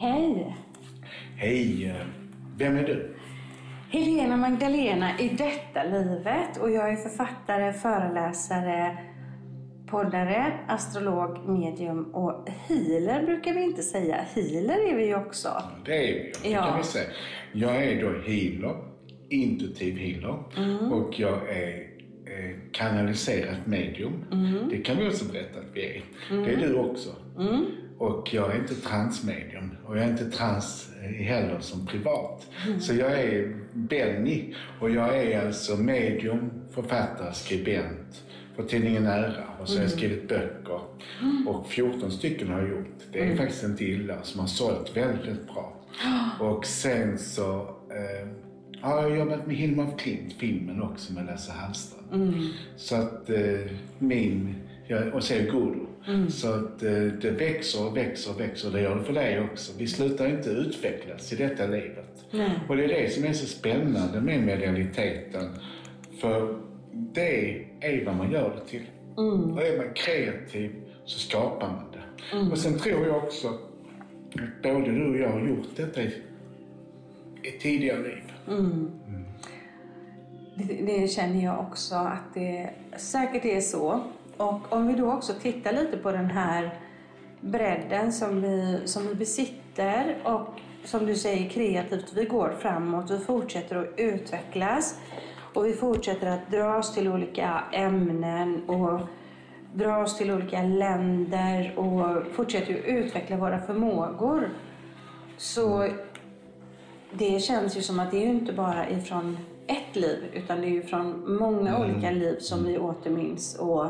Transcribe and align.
Hej! 0.00 0.56
Hej! 1.36 1.94
Vem 2.58 2.76
är 2.76 2.82
du? 2.86 3.14
Helena 3.90 4.36
Magdalena 4.36 5.18
i 5.18 5.28
detta 5.28 5.84
livet 5.84 6.56
och 6.60 6.70
jag 6.70 6.90
är 6.92 6.96
författare, 6.96 7.72
föreläsare, 7.72 8.98
poddare, 9.86 10.52
astrolog, 10.68 11.48
medium 11.48 12.04
och 12.14 12.48
healer 12.68 13.26
brukar 13.26 13.54
vi 13.54 13.62
inte 13.62 13.82
säga. 13.82 14.16
Healer 14.34 14.90
är 14.92 14.96
vi 14.96 15.06
ju 15.06 15.14
också. 15.16 15.48
Det 15.84 16.10
är 16.10 16.14
vi, 16.14 16.32
det 16.42 16.48
Ja. 16.50 16.62
kan 16.66 16.78
vi 16.78 16.84
säga. 16.84 17.08
Jag 17.52 17.84
är 17.84 18.02
då 18.02 18.08
healer, 18.10 18.76
intuitiv 19.30 19.96
healer 19.98 20.42
Mm. 20.56 20.92
och 20.92 21.20
jag 21.20 21.48
är 21.56 21.78
eh, 22.26 22.56
kanaliserat 22.72 23.66
medium. 23.66 24.24
Mm. 24.32 24.68
Det 24.68 24.76
kan 24.76 24.96
vi 24.96 25.08
också 25.08 25.24
berätta 25.32 25.58
att 25.58 25.66
vi 25.74 25.96
är. 25.96 26.02
Det 26.44 26.52
är 26.54 26.56
du 26.68 26.74
också. 26.74 27.10
Mm. 28.00 28.12
Och 28.12 28.34
jag 28.34 28.54
är 28.54 28.58
inte 28.58 28.74
transmedium 28.74 29.70
och 29.86 29.96
jag 29.96 30.04
är 30.04 30.10
inte 30.10 30.30
trans 30.30 30.90
eh, 31.02 31.24
heller 31.24 31.60
som 31.60 31.86
privat. 31.86 32.46
Mm. 32.66 32.80
Så 32.80 32.94
jag 32.94 33.12
är 33.12 33.56
Benny 33.72 34.54
och 34.80 34.90
jag 34.90 35.16
är 35.16 35.46
alltså 35.46 35.76
medium, 35.76 36.50
författare, 36.70 37.34
skribent 37.34 38.24
för 38.56 38.62
tidningen 38.62 39.06
Ära 39.06 39.44
och 39.60 39.68
så 39.68 39.76
har 39.76 39.82
jag 39.82 39.90
skrivit 39.90 40.28
böcker. 40.28 40.80
Och 41.46 41.66
14 41.66 42.10
stycken 42.10 42.48
har 42.48 42.60
jag 42.60 42.68
gjort. 42.68 42.96
Det 43.12 43.18
är 43.32 43.36
faktiskt 43.36 43.64
inte 43.64 43.84
illa, 43.84 44.22
som 44.22 44.40
har 44.40 44.46
sålt 44.46 44.96
väldigt 44.96 45.46
bra. 45.46 45.76
Och 46.40 46.66
sen 46.66 47.18
så 47.18 47.60
eh, 47.90 48.28
har 48.80 49.02
jag 49.02 49.18
jobbat 49.18 49.46
med 49.46 49.56
Hilma 49.56 49.82
af 49.84 49.98
Klint, 49.98 50.32
filmen 50.32 50.82
också 50.82 51.12
med 51.12 51.26
Lasse 51.26 51.52
Hallström. 51.52 52.04
Så 52.76 52.96
att 52.96 53.30
eh, 53.30 53.60
min, 53.98 54.54
jag, 54.86 55.14
och 55.14 55.24
sen 55.24 55.44
Guru. 55.44 55.86
Så 56.28 56.52
att 56.52 56.82
eh, 56.82 56.90
det 56.92 57.30
växer 57.30 57.86
och 57.86 57.96
växer 57.96 58.34
och 58.34 58.40
växer. 58.40 58.70
Det 58.70 58.80
gör 58.80 58.96
det 58.96 59.04
för 59.04 59.12
dig 59.12 59.40
också. 59.40 59.72
Vi 59.78 59.86
slutar 59.86 60.28
inte 60.28 60.50
utvecklas 60.50 61.32
i 61.32 61.36
detta 61.36 61.66
livet. 61.66 62.24
Nej. 62.30 62.50
Och 62.68 62.76
det 62.76 62.84
är 62.84 62.88
det 62.88 63.10
som 63.10 63.24
är 63.24 63.32
så 63.32 63.46
spännande 63.46 64.20
med 64.20 64.42
medialiteten. 64.42 65.48
För 66.20 66.58
det 66.92 67.64
är 67.80 68.04
vad 68.04 68.16
man 68.16 68.32
gör 68.32 68.54
det 68.60 68.70
till. 68.70 68.86
Och 69.54 69.62
är 69.62 69.76
man 69.78 69.94
kreativ 69.94 70.70
så 71.04 71.18
skapar 71.18 71.68
man 71.68 71.84
det. 71.92 72.50
Och 72.52 72.58
sen 72.58 72.78
tror 72.78 73.06
jag 73.06 73.16
också 73.16 73.48
att 73.48 73.60
både 74.62 74.92
du 74.92 75.10
och 75.10 75.16
jag 75.16 75.28
har 75.28 75.48
gjort 75.48 75.76
detta 75.76 76.02
i, 76.02 76.14
i 77.42 77.50
tidigare 77.60 78.02
liv. 78.02 78.32
Det, 80.54 80.74
det 80.74 81.08
känner 81.08 81.44
jag 81.44 81.60
också 81.60 81.94
att 81.94 82.34
det 82.34 82.70
säkert 82.96 83.44
är 83.44 83.60
så. 83.60 84.00
Och 84.40 84.72
om 84.72 84.86
vi 84.86 84.94
då 84.94 85.12
också 85.12 85.32
tittar 85.32 85.72
lite 85.72 85.96
på 85.96 86.12
den 86.12 86.30
här 86.30 86.78
bredden 87.40 88.12
som 88.12 88.42
vi, 88.42 88.80
som 88.84 89.08
vi 89.08 89.14
besitter 89.14 90.16
och 90.24 90.60
som 90.84 91.06
du 91.06 91.14
säger 91.14 91.50
kreativt, 91.50 92.12
vi 92.14 92.24
går 92.24 92.56
framåt, 92.60 93.10
vi 93.10 93.18
fortsätter 93.18 93.76
att 93.76 93.86
utvecklas 93.96 94.98
och 95.54 95.66
vi 95.66 95.72
fortsätter 95.72 96.26
att 96.26 96.50
dras 96.50 96.94
till 96.94 97.08
olika 97.08 97.64
ämnen 97.72 98.68
och 98.68 99.00
dras 99.74 100.18
till 100.18 100.30
olika 100.30 100.62
länder 100.62 101.74
och 101.76 102.32
fortsätter 102.32 102.78
att 102.78 102.84
utveckla 102.84 103.36
våra 103.36 103.60
förmågor. 103.60 104.48
Så 105.36 105.88
det 107.12 107.42
känns 107.42 107.76
ju 107.76 107.82
som 107.82 108.00
att 108.00 108.10
det 108.10 108.24
är 108.24 108.26
inte 108.26 108.52
bara 108.52 108.90
ifrån 108.90 109.38
ett 109.66 109.96
liv 109.96 110.24
utan 110.32 110.60
det 110.60 110.66
är 110.66 110.70
ju 110.70 110.82
från 110.82 111.36
många 111.36 111.78
olika 111.78 112.10
liv 112.10 112.36
som 112.38 112.64
vi 112.64 112.78
återminns 112.78 113.58
och 113.58 113.86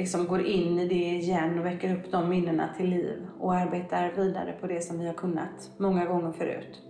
liksom 0.00 0.26
går 0.26 0.46
in 0.46 0.78
i 0.78 0.88
det 0.88 0.94
igen 0.94 1.58
och 1.58 1.66
väcker 1.66 1.96
upp 1.96 2.10
de 2.10 2.28
minnena 2.28 2.68
till 2.76 2.90
liv 2.90 3.26
och 3.38 3.54
arbetar 3.54 4.12
vidare 4.16 4.52
på 4.60 4.66
det 4.66 4.80
som 4.80 4.98
vi 4.98 5.06
har 5.06 5.14
kunnat 5.14 5.70
många 5.76 6.04
gånger 6.04 6.32
förut. 6.32 6.82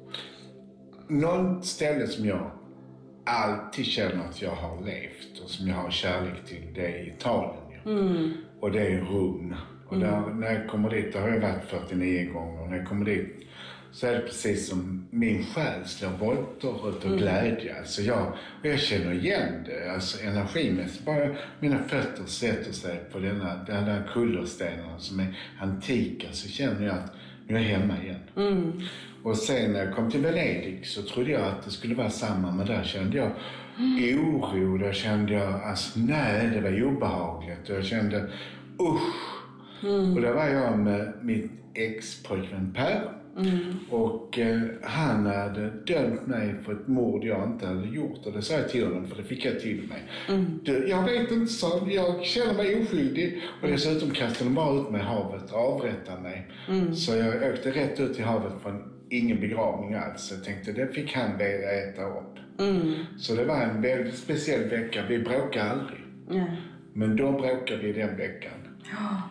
Något 1.08 1.66
ställe 1.66 2.06
som 2.06 2.26
jag 2.26 2.50
alltid 3.26 3.84
känner 3.84 4.28
att 4.28 4.42
jag 4.42 4.50
har 4.50 4.80
levt 4.86 5.40
och 5.44 5.50
som 5.50 5.68
jag 5.68 5.76
har 5.76 5.90
kärlek 5.90 6.44
till, 6.46 6.74
det 6.74 6.86
är 6.86 7.08
Italien. 7.08 7.62
ju. 7.84 8.32
Och 8.60 8.72
det 8.72 8.86
är 8.86 9.00
Rom. 9.00 9.54
Och 9.88 9.98
där, 9.98 10.20
när 10.20 10.52
jag 10.52 10.68
kommer 10.68 10.90
dit, 10.90 11.12
där 11.12 11.20
har 11.20 11.28
jag 11.28 11.40
varit 11.40 11.64
49 11.64 12.32
gånger. 12.32 12.62
Och 12.62 12.70
när 12.70 12.76
jag 12.76 12.88
kommer 12.88 13.04
dit 13.04 13.46
så 13.92 14.06
är 14.06 14.12
det 14.12 14.20
precis 14.20 14.68
som 14.68 15.06
min 15.10 15.44
själ 15.44 15.84
slår 15.84 16.10
volter 16.10 16.88
utav 16.88 17.16
glädje. 17.16 17.78
Alltså 17.78 18.02
jag, 18.02 18.26
och 18.60 18.66
jag 18.66 18.78
känner 18.78 19.12
igen 19.12 19.64
det 19.66 19.92
alltså 19.92 20.22
energimässigt. 20.22 21.04
Bara 21.04 21.28
mina 21.60 21.78
fötter 21.78 22.24
sätter 22.26 22.72
sig 22.72 23.00
på 23.12 23.18
denna, 23.18 23.64
den 23.66 23.84
där 23.84 24.10
kullerstenen 24.12 24.98
som 25.00 25.20
är 25.20 25.38
antika 25.60 26.26
så 26.32 26.48
känner 26.48 26.86
jag 26.86 26.94
att 26.94 27.12
nu 27.48 27.56
är 27.56 27.60
jag 27.60 27.68
hemma 27.68 27.94
igen. 28.02 28.82
Och 29.22 29.36
sen 29.36 29.72
när 29.72 29.84
jag 29.84 29.94
kom 29.94 30.10
till 30.10 30.20
Venedig 30.20 30.86
så 30.86 31.02
trodde 31.02 31.30
jag 31.30 31.42
att 31.42 31.64
det 31.64 31.70
skulle 31.70 31.94
vara 31.94 32.10
samma, 32.10 32.52
men 32.52 32.66
där 32.66 32.84
kände 32.84 33.16
jag 33.16 33.30
oro. 34.14 34.78
Där 34.78 34.92
kände 34.92 35.32
jag, 35.32 35.62
alltså 35.62 36.00
nej, 36.00 36.50
det 36.54 36.60
var 36.60 36.82
obehagligt. 36.82 37.70
Och 37.70 37.76
jag 37.76 37.84
kände, 37.84 38.30
usch. 38.80 39.40
Och 40.14 40.20
där 40.20 40.32
var 40.32 40.46
jag 40.46 40.78
med 40.78 41.12
mitt 41.22 41.50
ex-pojkvän 41.74 42.72
Per. 42.76 43.19
Och 43.90 44.38
eh, 44.38 44.60
han 44.82 45.26
hade 45.26 45.70
dömt 45.70 46.26
mig 46.26 46.54
för 46.64 46.72
ett 46.72 46.88
mord 46.88 47.24
jag 47.24 47.44
inte 47.44 47.66
hade 47.66 47.88
gjort. 47.88 48.26
Och 48.26 48.32
det 48.32 48.42
sa 48.42 48.54
jag 48.54 48.68
till 48.68 48.84
honom, 48.84 49.06
för 49.06 49.16
det 49.16 49.24
fick 49.24 49.44
jag 49.44 49.60
till 49.60 49.88
mig. 49.88 50.02
Du, 50.62 50.88
jag 50.88 51.04
vet 51.04 51.30
inte, 51.30 51.52
så 51.52 51.88
jag 51.90 52.24
känner 52.24 52.54
mig 52.54 52.82
oskyldig. 52.82 53.42
Och 53.62 53.68
dessutom 53.68 54.10
kastade 54.10 54.50
de 54.50 54.54
bara 54.54 54.80
ut 54.80 54.90
mig 54.90 55.00
i 55.00 55.04
havet 55.04 55.52
och 55.52 55.58
avrättade 55.58 56.22
mig. 56.22 56.48
Så 56.94 57.16
jag 57.16 57.52
åkte 57.52 57.70
rätt 57.70 58.00
ut 58.00 58.18
i 58.18 58.22
havet 58.22 58.52
från 58.62 58.82
ingen 59.10 59.40
begravning 59.40 59.94
alls. 59.94 60.32
Jag 60.34 60.44
tänkte, 60.44 60.72
det 60.72 60.94
fick 60.94 61.16
han 61.16 61.40
äta 61.40 62.04
upp. 62.04 62.38
Så 63.18 63.34
det 63.34 63.44
var 63.44 63.62
en 63.62 63.82
väldigt 63.82 64.18
speciell 64.18 64.68
vecka. 64.70 65.04
Vi 65.08 65.18
bråkade 65.18 65.70
aldrig. 65.70 66.00
Ja. 66.30 66.46
Men 66.92 67.16
då 67.16 67.32
bråkade 67.32 67.82
vi 67.82 67.92
den 67.92 68.16
veckan. 68.16 68.52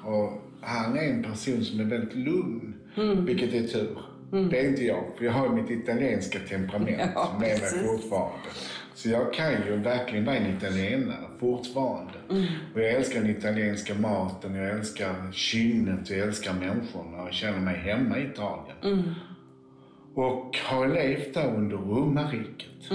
Och 0.05 0.41
han 0.61 0.97
är 0.97 1.03
en 1.03 1.23
person 1.23 1.63
som 1.63 1.79
är 1.79 1.83
väldigt 1.83 2.15
lugn, 2.15 2.68
vilket 3.25 3.53
är 3.53 3.67
tur. 3.67 3.97
Det 4.49 4.59
är 4.59 4.69
inte 4.69 4.83
jag, 4.85 5.03
för 5.17 5.25
jag 5.25 5.31
har 5.31 5.49
mitt 5.49 5.69
italienska 5.69 6.39
temperament 6.39 7.11
Ja, 7.15 7.29
med 7.39 7.49
mig 7.49 7.59
precis. 7.59 7.81
fortfarande. 7.87 8.49
Så 8.95 9.09
jag 9.09 9.33
kan 9.33 9.51
ju 9.51 9.75
verkligen 9.75 10.25
vara 10.25 10.35
en 10.35 10.57
italienare 10.57 11.27
fortfarande. 11.39 12.13
Och 12.73 12.79
jag 12.81 12.91
älskar 12.91 13.21
den 13.21 13.29
italienska 13.29 13.93
maten, 13.95 14.55
jag 14.55 14.69
älskar 14.69 15.31
kynnet, 15.31 16.09
jag 16.09 16.19
älskar 16.19 16.53
människorna 16.53 17.21
och 17.21 17.27
jag 17.27 17.33
känner 17.33 17.59
mig 17.59 17.75
hemma 17.75 18.17
i 18.19 18.23
Italien. 18.23 19.15
Och 20.15 20.57
har 20.65 20.87
levt 20.87 21.33
där 21.33 21.55
under 21.55 21.77
romarriket. 21.77 22.91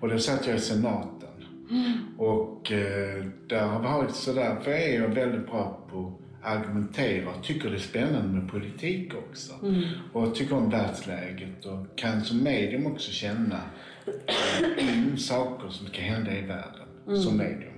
Och 0.00 0.08
då 0.08 0.18
satt 0.18 0.46
jag 0.46 0.56
i 0.56 0.60
senaten. 0.60 1.16
Och 2.18 2.72
eh, 2.72 3.24
där 3.46 3.66
har 3.66 3.82
varit 3.82 4.14
sådär, 4.14 4.56
för 4.62 4.70
jag 4.70 4.80
är 4.80 5.08
väldigt 5.08 5.46
bra 5.46 5.86
på 5.90 6.19
argumentera 6.42 7.28
och 7.30 7.42
tycker 7.44 7.70
det 7.70 7.76
är 7.76 7.80
spännande 7.80 8.28
med 8.40 8.50
politik 8.50 9.12
också. 9.14 9.52
Och 10.12 10.34
tycker 10.34 10.56
om 10.56 10.70
världsläget 10.70 11.64
och 11.64 11.98
kan 11.98 12.20
som 12.20 12.42
medium 12.42 12.86
också 12.86 13.10
känna 13.12 13.60
eh, 14.26 14.98
in 14.98 15.18
saker 15.18 15.68
som 15.68 15.86
ska 15.86 16.00
hända 16.02 16.36
i 16.38 16.40
världen 16.40 16.86
som 17.22 17.36
medium. 17.36 17.72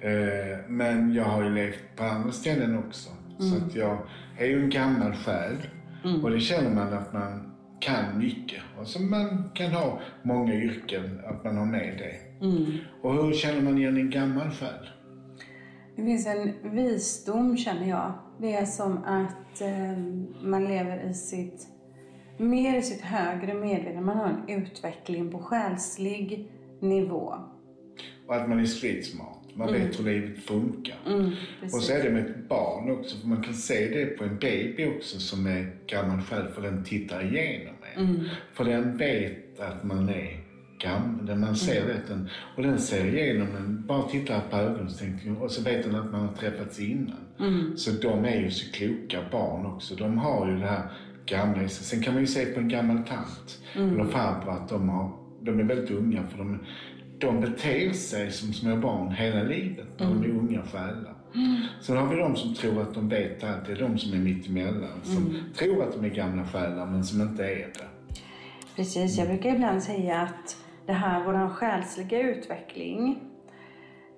Eh, 0.00 0.58
men 0.68 1.14
jag 1.14 1.24
har 1.24 1.42
ju 1.44 1.54
levt 1.54 1.96
på 1.96 2.04
andra 2.04 2.32
ställen 2.32 2.78
också. 2.78 3.10
Så 3.38 3.56
att 3.56 3.74
jag 3.74 3.98
är 4.38 4.46
ju 4.46 4.62
en 4.62 4.70
gammal 4.70 5.12
själ. 5.14 5.56
Och 6.22 6.30
det 6.30 6.40
känner 6.40 6.70
man 6.70 6.92
att 6.92 7.12
man 7.12 7.52
kan 7.80 8.18
mycket. 8.18 8.62
Och 8.78 8.86
så 8.86 9.02
man 9.02 9.50
kan 9.54 9.70
ha 9.72 10.00
många 10.22 10.54
yrken, 10.54 11.20
att 11.26 11.44
man 11.44 11.56
har 11.56 11.66
med 11.66 11.94
det. 11.98 12.46
Och 13.02 13.14
hur 13.14 13.32
känner 13.32 13.62
man 13.62 13.78
igen 13.78 13.96
en 13.96 14.10
gammal 14.10 14.50
själ? 14.50 14.90
Det 16.00 16.06
finns 16.06 16.26
en 16.26 16.54
visdom 16.74 17.56
känner 17.56 17.88
jag. 17.88 18.12
Det 18.38 18.52
är 18.52 18.64
som 18.64 19.04
att 19.04 19.60
eh, 19.60 19.98
man 20.42 20.64
lever 20.64 21.10
i 21.10 21.14
sitt, 21.14 21.66
mer 22.36 22.78
i 22.78 22.82
sitt 22.82 23.00
högre 23.00 23.54
medvetande. 23.54 24.00
Man 24.00 24.16
har 24.16 24.28
en 24.28 24.62
utveckling 24.62 25.32
på 25.32 25.38
själslig 25.38 26.50
nivå. 26.80 27.34
Och 28.26 28.36
att 28.36 28.48
man 28.48 28.60
är 28.60 28.64
smart. 29.02 29.36
Man 29.54 29.72
vet 29.72 29.98
hur 29.98 30.04
livet 30.04 30.38
funkar. 30.38 30.96
Mm, 31.06 31.30
och 31.62 31.82
så 31.82 31.92
är 31.92 32.02
det 32.02 32.10
med 32.10 32.26
ett 32.26 32.48
barn 32.48 32.90
också. 32.90 33.16
För 33.18 33.28
man 33.28 33.42
kan 33.42 33.54
se 33.54 33.88
det 33.88 34.06
på 34.06 34.24
en 34.24 34.38
baby 34.38 34.86
också 34.86 35.18
som 35.18 35.46
är 35.46 35.76
gammal 35.86 36.20
själv. 36.22 36.50
För 36.50 36.62
den 36.62 36.84
tittar 36.84 37.24
igenom 37.24 37.74
en. 37.96 38.28
För 38.52 38.64
den 38.64 38.96
vet 38.96 39.60
att 39.60 39.84
man 39.84 40.08
är 40.08 40.39
Den 41.22 41.40
Man 41.40 41.56
ser 41.56 41.86
det. 41.86 42.00
Den, 42.08 42.28
och 42.56 42.62
den 42.62 42.78
ser 42.78 43.06
igenom 43.06 43.48
en. 43.56 43.86
Bara 43.86 44.02
tittar 44.02 44.40
på 44.50 44.56
ögonen 44.56 45.36
och 45.40 45.50
så 45.50 45.62
vet 45.62 45.84
den 45.84 45.94
att 45.94 46.12
man 46.12 46.20
har 46.20 46.34
träffats 46.34 46.80
innan. 46.80 47.16
Så 47.76 47.90
de 47.90 48.24
är 48.24 48.40
ju 48.40 48.50
så 48.50 48.72
kloka 48.72 49.18
barn 49.32 49.66
också. 49.66 49.94
De 49.94 50.18
har 50.18 50.48
ju 50.48 50.58
det 50.58 50.66
här 50.66 50.82
gamla. 51.26 51.68
Sen 51.68 52.02
kan 52.02 52.14
man 52.14 52.22
ju 52.22 52.26
se 52.26 52.46
på 52.46 52.60
en 52.60 52.68
gammal 52.68 52.98
tant 52.98 53.58
eller 53.74 54.04
farbror 54.04 54.52
att 54.52 54.68
de, 54.68 54.88
har, 54.88 55.12
de 55.42 55.60
är 55.60 55.64
väldigt 55.64 55.90
unga. 55.90 56.26
För 56.26 56.38
de, 56.38 56.58
de 57.18 57.40
beter 57.40 57.92
sig 57.92 58.30
som 58.30 58.52
små 58.52 58.76
barn 58.76 59.12
hela 59.12 59.42
livet 59.42 59.86
de 59.98 60.22
är 60.22 60.28
unga 60.28 60.62
själar. 60.62 61.14
Sen 61.80 61.96
har 61.96 62.06
vi 62.06 62.16
de 62.16 62.36
som 62.36 62.54
tror 62.54 62.82
att 62.82 62.94
de 62.94 63.08
vet 63.08 63.44
allt. 63.44 63.66
Det 63.66 63.72
är 63.72 63.78
de 63.78 63.98
som 63.98 64.12
är 64.12 64.18
mitt 64.22 64.46
emellan. 64.46 65.00
Som 65.02 65.38
tror 65.56 65.82
att 65.82 65.92
de 65.92 66.04
är 66.04 66.14
gamla 66.14 66.46
själar 66.46 66.86
men 66.86 67.04
som 67.04 67.20
inte 67.20 67.44
är 67.44 67.56
det. 67.56 67.88
Precis, 68.76 69.18
jag 69.18 69.28
brukar 69.28 69.54
ibland 69.54 69.82
säga 69.82 70.20
att 70.20 70.56
det 70.90 70.96
här, 70.96 71.24
vår 71.24 71.48
själsliga 71.48 72.20
utveckling, 72.20 73.22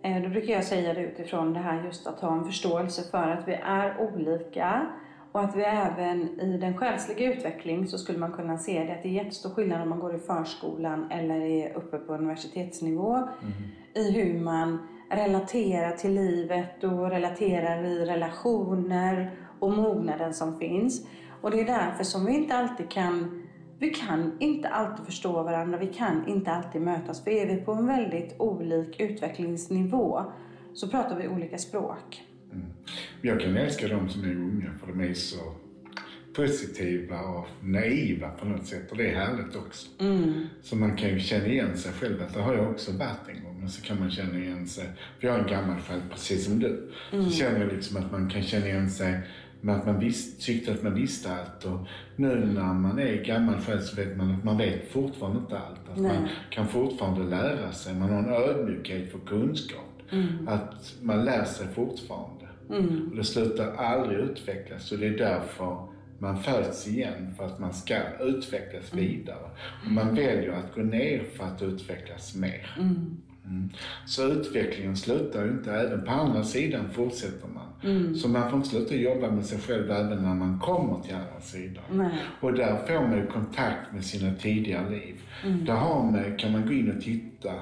eh, 0.02 0.22
då 0.22 0.28
brukar 0.28 0.52
jag 0.54 0.64
säga 0.64 0.94
det 0.94 1.00
utifrån 1.00 1.52
det 1.52 1.60
här 1.60 1.84
just 1.84 2.06
att 2.06 2.20
ha 2.20 2.32
en 2.32 2.44
förståelse 2.44 3.10
för 3.10 3.28
att 3.30 3.48
vi 3.48 3.54
är 3.54 4.00
olika 4.00 4.86
och 5.32 5.40
att 5.40 5.56
vi 5.56 5.62
även 5.62 6.40
i 6.40 6.58
den 6.58 6.78
själsliga 6.78 7.32
utveckling 7.32 7.86
så 7.86 7.98
skulle 7.98 8.18
man 8.18 8.32
kunna 8.32 8.58
se 8.58 8.84
det 8.84 8.92
att 8.92 9.02
det 9.02 9.08
är 9.08 9.12
jättestor 9.12 9.50
skillnad 9.50 9.82
om 9.82 9.88
man 9.88 10.00
går 10.00 10.14
i 10.14 10.18
förskolan 10.18 11.10
eller 11.10 11.40
är 11.40 11.76
uppe 11.76 11.98
på 11.98 12.14
universitetsnivå 12.14 13.28
i 13.94 14.12
hur 14.12 14.40
man 14.40 14.88
relaterar 15.10 15.90
till 15.96 16.14
livet 16.14 16.84
och 16.84 17.10
relaterar 17.10 17.84
i 17.84 18.04
relationer 18.04 19.30
och 19.60 19.72
mognaden 19.72 20.34
som 20.34 20.58
finns. 20.58 21.06
Och 21.40 21.50
det 21.50 21.60
är 21.60 21.64
därför 21.64 22.04
som 22.04 22.26
vi 22.26 22.34
inte 22.36 22.56
alltid 22.56 22.90
kan 22.90 23.41
vi 23.82 23.88
kan 23.88 24.32
inte 24.40 24.68
alltid 24.68 25.06
förstå 25.06 25.42
varandra, 25.42 25.78
vi 25.78 25.86
kan 25.86 26.28
inte 26.28 26.50
alltid 26.50 26.82
mötas. 26.82 27.24
För 27.24 27.30
är 27.30 27.46
vi 27.46 27.56
på 27.56 27.72
en 27.72 27.86
väldigt 27.86 28.34
olik 28.38 29.00
utvecklingsnivå 29.00 30.22
så 30.74 30.88
pratar 30.88 31.18
vi 31.18 31.28
olika 31.28 31.58
språk. 31.58 32.22
Jag 33.22 33.40
kan 33.40 33.56
älska 33.56 33.88
de 33.88 34.08
som 34.08 34.24
är 34.24 34.34
unga 34.34 34.70
för 34.80 34.86
de 34.86 35.00
är 35.00 35.14
så 35.14 35.36
positiva 36.34 37.20
och 37.20 37.46
naiva 37.60 38.28
på 38.28 38.46
något 38.46 38.66
sätt 38.66 38.90
och 38.90 38.96
det 38.96 39.10
är 39.10 39.14
härligt 39.14 39.56
också. 39.56 39.88
Så 40.62 40.76
man 40.76 40.96
kan 40.96 41.08
ju 41.08 41.20
känna 41.20 41.46
igen 41.46 41.76
sig 41.78 41.92
själv, 41.92 42.22
att 42.22 42.34
det 42.34 42.40
har 42.40 42.54
jag 42.54 42.70
också 42.70 42.92
varit 42.92 43.28
en 43.28 43.44
gång. 43.44 43.60
Men 43.60 43.68
så 43.70 43.82
kan 43.82 44.00
man 44.00 44.10
känna 44.10 44.38
igen 44.38 44.68
sig, 44.68 44.84
för 45.20 45.26
jag 45.26 45.36
är 45.36 45.40
en 45.40 45.50
gammal 45.50 45.80
själv 45.80 46.02
precis 46.10 46.44
som 46.44 46.58
du. 46.58 46.92
Så 47.10 47.30
känner 47.30 47.60
jag 47.60 47.72
liksom 47.72 47.96
att 47.96 48.12
man 48.12 48.30
kan 48.30 48.42
känna 48.42 48.66
igen 48.66 48.90
sig 48.90 49.20
med 49.62 49.76
att 49.76 49.86
man 49.86 50.00
visst, 50.00 50.42
tyckte 50.42 50.72
att 50.72 50.82
man 50.82 50.94
visste 50.94 51.32
allt 51.32 51.64
och 51.64 51.86
nu 52.16 52.52
när 52.54 52.74
man 52.74 52.98
är 52.98 53.24
gammal 53.24 53.60
själv 53.60 53.80
så 53.80 53.96
vet 53.96 54.16
man 54.16 54.34
att 54.34 54.44
man 54.44 54.58
vet 54.58 54.90
fortfarande 54.90 55.38
inte 55.38 55.58
allt. 55.58 55.88
Att 55.92 55.98
Nej. 55.98 56.18
man 56.18 56.28
kan 56.50 56.68
fortfarande 56.68 57.24
lära 57.24 57.72
sig, 57.72 57.94
man 57.94 58.10
har 58.10 58.18
en 58.18 58.28
ödmjukhet 58.28 59.12
för 59.12 59.18
kunskap. 59.18 60.02
Att 60.46 60.94
man 61.02 61.24
lär 61.24 61.44
sig 61.44 61.66
fortfarande. 61.74 62.46
Och 63.10 63.16
det 63.16 63.24
slutar 63.24 63.74
aldrig 63.76 64.18
utvecklas 64.18 64.92
och 64.92 64.98
det 64.98 65.06
är 65.06 65.18
därför 65.18 65.88
man 66.18 66.42
föds 66.42 66.88
igen 66.88 67.34
för 67.36 67.44
att 67.46 67.58
man 67.58 67.72
ska 67.72 67.96
utvecklas 68.20 68.94
vidare. 68.94 69.50
Och 69.84 69.90
man 69.90 70.14
väljer 70.14 70.52
att 70.52 70.74
gå 70.74 70.80
ner 70.80 71.24
för 71.36 71.44
att 71.44 71.62
utvecklas 71.62 72.36
mer. 72.36 72.76
Mm. 72.78 73.16
Så 74.06 74.28
utvecklingen 74.28 74.96
slutar 74.96 75.44
ju 75.44 75.50
inte, 75.50 75.72
även 75.72 76.04
på 76.04 76.10
andra 76.10 76.44
sidan 76.44 76.90
fortsätter 76.92 77.48
man. 77.48 78.14
Så 78.16 78.28
man 78.28 78.50
får 78.50 78.56
inte 78.56 78.68
sluta 78.68 78.94
jobba 78.94 79.30
med 79.30 79.46
sig 79.46 79.58
själv 79.58 79.90
även 79.90 80.22
när 80.22 80.34
man 80.34 80.58
kommer 80.58 81.00
till 81.00 81.14
andra 81.14 81.40
sidan. 81.40 81.84
Nej. 81.90 82.18
Och 82.40 82.52
där 82.52 82.76
får 82.86 83.08
man 83.08 83.18
ju 83.18 83.26
kontakt 83.26 83.92
med 83.92 84.04
sina 84.04 84.34
tidigare 84.34 84.90
liv. 84.90 85.14
Där 85.66 85.74
har 85.74 86.02
man, 86.02 86.36
kan 86.36 86.52
man 86.52 86.66
gå 86.66 86.72
in 86.72 86.96
och 86.96 87.02
titta 87.02 87.52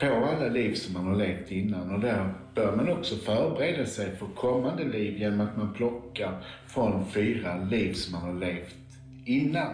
på 0.00 0.06
alla 0.06 0.48
liv 0.48 0.74
som 0.74 0.94
man 0.94 1.06
har 1.06 1.16
levt 1.16 1.50
innan 1.50 1.94
och 1.94 2.00
där 2.00 2.34
bör 2.54 2.76
man 2.76 2.88
också 2.88 3.16
förbereda 3.16 3.86
sig 3.86 4.16
för 4.16 4.26
kommande 4.26 4.84
liv 4.84 5.18
genom 5.18 5.40
att 5.40 5.56
man 5.56 5.72
plockar 5.74 6.44
från 6.66 7.06
fyra 7.06 7.64
liv 7.64 7.92
som 7.92 8.12
man 8.12 8.22
har 8.22 8.40
levt 8.40 8.76
innan. 9.24 9.72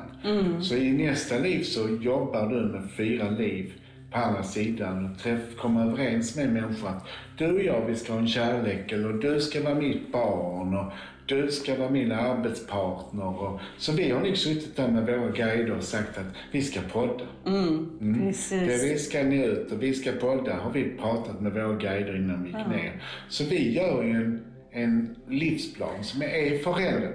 Så 0.63 0.75
i 0.75 0.93
nästa 0.93 1.39
liv 1.39 1.63
så 1.63 1.99
jobbar 2.01 2.49
du 2.49 2.61
med 2.61 2.91
fyra 2.97 3.31
liv 3.31 3.73
på 4.17 4.23
andra 4.23 4.43
sidan 4.43 5.11
och 5.11 5.23
träff, 5.23 5.57
kommer 5.57 5.87
överens 5.87 6.37
med 6.37 6.53
människor 6.53 6.89
att 6.89 7.07
du 7.39 7.55
och 7.55 7.63
jag, 7.63 7.87
vi 7.87 7.97
ska 7.97 8.13
ha 8.13 8.21
en 8.21 8.29
kärlek 8.29 8.93
eller 8.93 9.13
du 9.13 9.41
ska 9.41 9.63
vara 9.63 9.75
mitt 9.75 10.13
barn 10.13 10.77
och 10.77 10.93
du 11.27 11.51
ska 11.51 11.75
vara 11.75 11.91
min 11.91 12.13
arbetspartner. 12.13 13.43
Och, 13.43 13.61
så 13.79 13.93
vi 13.93 14.11
har 14.11 14.21
nog 14.21 14.37
suttit 14.37 14.77
där 14.77 14.89
med 14.89 15.07
våra 15.07 15.31
guider 15.31 15.77
och 15.77 15.83
sagt 15.83 16.19
att 16.19 16.27
vi 16.53 16.63
ska 16.63 16.81
podda. 16.93 17.25
Mm. 17.47 18.21
Precis. 18.27 18.51
Det 18.51 18.89
vi 18.89 18.99
ska 18.99 19.23
nu 19.23 19.45
ut 19.45 19.73
och 19.73 19.83
vi 19.83 19.95
ska 19.95 20.13
podda 20.13 20.55
har 20.55 20.71
vi 20.71 20.85
pratat 21.01 21.41
med 21.41 21.53
våra 21.53 21.73
guider 21.73 22.17
innan 22.17 22.43
vi 22.43 22.49
gick 22.49 22.69
ner. 22.69 23.03
Så 23.29 23.45
vi 23.45 23.75
gör 23.75 24.03
ju 24.03 24.11
en, 24.11 24.45
en 24.71 25.17
livsplan 25.29 26.05
som 26.05 26.23
är 26.23 26.59
förändrad. 26.59 27.13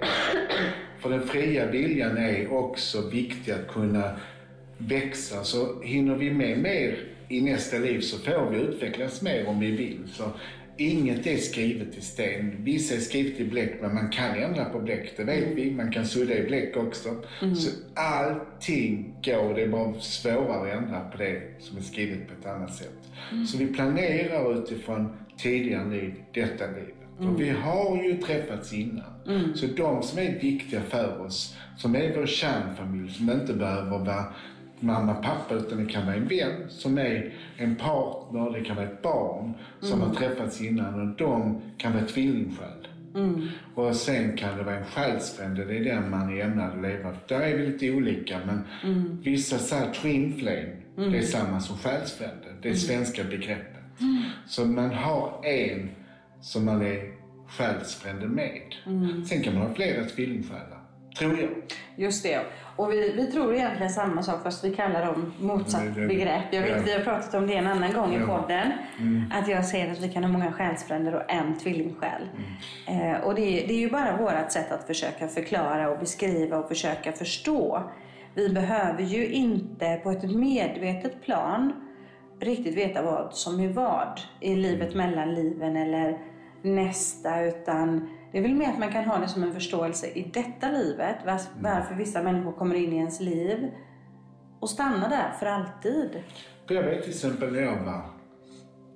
För 0.99 1.09
den 1.09 1.21
fria 1.21 1.71
viljan 1.71 2.17
är 2.17 2.53
också 2.53 3.09
viktig 3.09 3.51
att 3.51 3.67
kunna 3.67 4.11
växa. 4.87 5.43
Så 5.43 5.81
hinner 5.81 6.15
vi 6.15 6.31
med 6.31 6.59
mer 6.59 6.97
i 7.29 7.41
nästa 7.41 7.77
liv 7.77 7.99
så 7.99 8.17
får 8.17 8.49
vi 8.51 8.57
utvecklas 8.57 9.21
mer 9.21 9.47
om 9.47 9.59
vi 9.59 9.71
vill. 9.71 9.99
Så 10.13 10.23
inget 10.77 11.27
är 11.27 11.37
skrivet 11.37 11.97
i 11.97 12.01
sten. 12.01 12.55
Vissa 12.59 12.95
är 12.95 12.99
skrivet 12.99 13.39
i 13.39 13.45
bläck 13.45 13.81
men 13.81 13.95
man 13.95 14.09
kan 14.09 14.35
ändra 14.35 14.65
på 14.65 14.79
bläck, 14.79 15.13
det 15.17 15.23
vet 15.23 15.47
vi. 15.55 15.71
Man 15.71 15.91
kan 15.91 16.05
sudda 16.05 16.37
i 16.37 16.43
bläck 16.43 16.77
också. 16.77 17.09
Så 17.55 17.69
allting 17.93 19.13
går, 19.25 19.53
det 19.53 19.61
är 19.61 19.67
bara 19.67 19.93
svårare 19.99 20.73
att 20.73 20.83
ändra 20.83 20.99
på 20.99 21.17
det 21.17 21.41
som 21.59 21.77
är 21.77 21.81
skrivet 21.81 22.27
på 22.27 22.33
ett 22.39 22.55
annat 22.55 22.75
sätt. 22.75 23.09
Så 23.47 23.57
vi 23.57 23.67
planerar 23.67 24.59
utifrån 24.63 25.09
tidigare 25.37 25.89
liv, 25.89 26.13
detta 26.33 26.65
livet. 26.67 26.95
Och 27.19 27.41
vi 27.41 27.49
har 27.49 28.03
ju 28.03 28.17
träffats 28.17 28.73
innan. 28.73 29.03
Så 29.55 29.65
de 29.65 30.03
som 30.03 30.19
är 30.19 30.39
viktiga 30.39 30.81
för 30.81 31.21
oss, 31.21 31.55
som 31.77 31.95
är 31.95 32.15
vår 32.15 32.25
kärnfamilj, 32.25 33.09
som 33.09 33.29
inte 33.29 33.53
behöver 33.53 33.89
vara 33.89 34.25
mamma, 34.81 35.13
pappa, 35.13 35.55
utan 35.55 35.85
det 35.85 35.91
kan 35.91 36.05
vara 36.05 36.15
en 36.15 36.27
vän 36.27 36.69
som 36.69 36.97
är 36.97 37.33
en 37.57 37.75
partner, 37.75 38.51
det 38.59 38.65
kan 38.65 38.75
vara 38.75 38.85
ett 38.85 39.01
barn 39.01 39.53
som 39.79 40.01
har 40.01 40.13
träffats 40.15 40.61
innan 40.61 41.01
och 41.01 41.17
de 41.17 41.61
kan 41.77 41.93
vara 41.93 42.05
tvillingsjäl. 42.05 42.87
Och 43.75 43.95
sen 43.95 44.37
kan 44.37 44.57
det 44.57 44.63
vara 44.63 44.77
en 44.77 44.85
själsfrände, 44.85 45.65
det 45.65 45.77
är 45.77 45.83
den 45.83 46.09
man 46.09 46.37
är 46.37 46.45
ämnad 46.45 46.71
att 46.71 46.81
leva. 46.81 47.13
Där 47.27 47.39
är 47.41 47.57
vi 47.57 47.65
lite 47.67 47.91
olika 47.91 48.39
men 48.45 48.61
vissa 49.23 49.57
säger 49.57 49.93
twin 49.93 50.33
flame, 50.37 51.11
det 51.11 51.17
är 51.17 51.21
samma 51.21 51.59
som 51.59 51.77
själsfrände. 51.77 52.47
Det 52.61 52.69
är 52.69 52.73
svenska 52.73 53.23
begreppet. 53.23 53.81
Så 54.47 54.65
man 54.65 54.89
har 54.89 55.45
en 55.45 55.89
som 56.41 56.65
man 56.65 56.81
är 56.81 57.11
själsfrände 57.47 58.27
med. 58.27 58.61
Sen 59.29 59.41
kan 59.41 59.53
man 59.53 59.67
ha 59.67 59.73
flera 59.73 60.03
tvillingsjälar, 60.05 60.80
tror 61.19 61.39
jag. 61.39 61.49
Just 61.95 62.23
det. 62.23 62.39
Och 62.75 62.91
vi, 62.91 63.11
vi 63.15 63.31
tror 63.31 63.55
egentligen 63.55 63.89
samma 63.89 64.23
sak 64.23 64.43
fast 64.43 64.63
vi 64.63 64.75
kallar 64.75 65.05
dem 65.05 65.33
motsatt 65.39 65.81
Det- 65.95 66.01
det- 66.01 66.07
begrepp. 66.07 66.43
Jag 66.51 66.61
vet, 66.61 66.69
ja. 66.77 66.81
vi 66.85 66.93
har 66.93 66.99
pratat 66.99 67.33
om 67.33 67.47
det 67.47 67.55
en 67.55 67.67
annan 67.67 67.93
gång 67.93 68.13
i 68.13 68.19
Ja. 68.19 68.25
podden. 68.39 68.71
Att 69.33 69.47
jag 69.47 69.65
säger 69.65 69.91
att 69.91 69.99
vi 69.99 70.09
kan 70.09 70.23
ha 70.23 70.31
många 70.31 70.51
själsfränder 70.51 71.15
och 71.15 71.31
en 71.31 71.57
tvillingsjäl. 71.57 72.21
Eh, 72.87 73.21
och 73.23 73.35
det, 73.35 73.41
är- 73.63 73.67
det 73.67 73.73
är 73.73 73.79
ju 73.79 73.89
bara 73.89 74.17
vårt 74.17 74.51
sätt 74.51 74.71
att 74.71 74.87
försöka 74.87 75.27
förklara 75.27 75.89
och 75.91 75.99
beskriva 75.99 76.57
och 76.57 76.67
försöka 76.67 77.11
förstå. 77.11 77.83
Vi 78.35 78.49
behöver 78.49 79.03
ju 79.03 79.27
inte 79.27 79.99
på 80.03 80.11
ett 80.11 80.23
medvetet 80.35 81.21
plan 81.25 81.73
riktigt 82.39 82.75
veta 82.77 83.01
vad 83.01 83.33
som 83.33 83.59
är 83.59 83.67
vad 83.69 84.19
i 84.39 84.55
livet 84.55 84.95
mellan 84.95 85.33
liven 85.35 85.77
eller 85.77 86.17
nästa 86.61 87.41
utan 87.43 88.09
det 88.31 88.37
är 88.37 88.41
väl 88.41 88.55
mer 88.55 88.69
att 88.69 88.79
man 88.79 88.91
kan 88.91 89.05
ha 89.05 89.17
det 89.17 89.27
som 89.27 89.43
en 89.43 89.53
förståelse 89.53 90.07
i 90.07 90.31
detta 90.33 90.71
livet 90.71 91.15
vars- 91.25 91.49
varför 91.61 91.95
vissa 91.95 92.23
människor 92.23 92.51
kommer 92.51 92.75
in 92.75 92.93
i 92.93 92.95
ens 92.97 93.19
liv 93.19 93.71
och 94.59 94.69
stannar 94.69 95.09
där 95.09 95.31
för 95.39 95.45
alltid. 95.45 96.23
Jag 96.67 96.83
vet 96.83 97.01
till 97.01 97.11
exempel 97.11 97.51
när 97.53 97.61
jag 97.61 97.83
var 97.83 98.01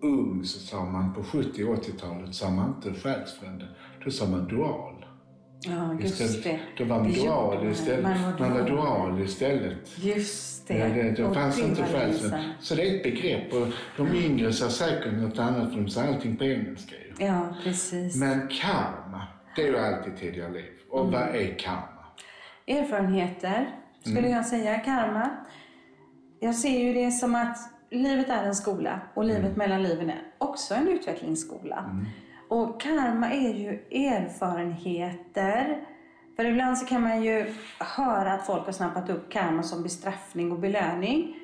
ung 0.01 0.43
så 0.43 0.59
sa 0.59 0.85
man 0.85 1.13
på 1.13 1.23
70 1.23 1.63
och 1.63 1.75
80-talet 1.75 2.35
sa 2.35 2.49
man 2.49 2.75
inte 2.75 2.99
själsfrände. 2.99 3.65
Då 4.05 4.11
sa 4.11 4.25
man 4.25 4.47
dual. 4.47 4.94
Ja, 5.59 5.93
just 6.01 6.21
Istället- 6.21 6.43
det. 6.43 6.59
Då 6.83 6.89
var 6.89 6.99
man 6.99 7.11
Det 7.13 7.19
dual 7.21 7.67
istället. 7.71 8.03
Man 8.03 8.19
Man 8.39 8.53
var 8.53 8.69
dual. 8.69 9.21
istället. 9.21 9.97
Just 9.97 10.67
det. 10.67 10.77
Ja, 10.77 10.85
det, 10.89 11.11
det 11.11 11.23
Och 11.23 11.35
fanns 11.35 11.55
det 11.55 11.61
inte. 11.67 12.07
Lisa. 12.07 12.39
Så 12.59 12.75
det 12.75 12.89
är 12.89 12.95
ett 12.95 13.03
begrepp 13.03 13.53
och 13.53 13.67
de 13.97 14.15
yngre 14.15 14.53
sa 14.53 14.69
säkert 14.69 15.13
något 15.13 15.39
annat 15.39 15.69
för 15.73 15.81
de 15.81 15.89
sa 15.89 16.03
allting 16.03 16.37
på 16.37 16.43
engelska 16.43 16.95
ju. 16.95 17.25
Ja, 17.25 17.55
precis. 17.63 18.15
Men 18.15 18.47
karma, 18.47 19.21
det 19.55 19.61
är 19.61 19.67
ju 19.67 19.77
alltid 19.79 20.17
tidigare 20.17 20.51
liv. 20.51 20.65
Och 20.89 20.99
Mm. 21.07 21.11
vad 21.13 21.21
är 21.35 21.59
karma? 21.59 21.87
Erfarenheter 22.67 23.69
skulle 24.01 24.29
jag 24.29 24.45
säga, 24.45 24.79
karma. 24.79 25.29
Jag 26.39 26.55
ser 26.55 26.79
ju 26.79 26.93
det 26.93 27.11
som 27.11 27.35
att 27.35 27.57
livet 27.91 28.29
är 28.29 28.43
en 28.43 28.55
skola 28.55 28.99
och 29.13 29.23
livet 29.25 29.55
mellan 29.55 29.83
liven 29.83 30.09
är 30.09 30.21
också 30.37 30.73
en 30.73 30.87
utvecklingsskola. 30.87 31.89
Och 32.47 32.81
karma 32.81 33.31
är 33.31 33.53
ju 33.53 33.69
erfarenheter. 34.07 35.77
För 36.35 36.45
ibland 36.45 36.77
så 36.77 36.85
kan 36.85 37.01
man 37.01 37.23
ju 37.23 37.53
höra 37.79 38.33
att 38.33 38.45
folk 38.45 38.65
har 38.65 38.71
snappat 38.71 39.09
upp 39.09 39.31
karma 39.31 39.63
som 39.63 39.83
bestraffning 39.83 40.51
och 40.51 40.59
belöning. 40.59 41.35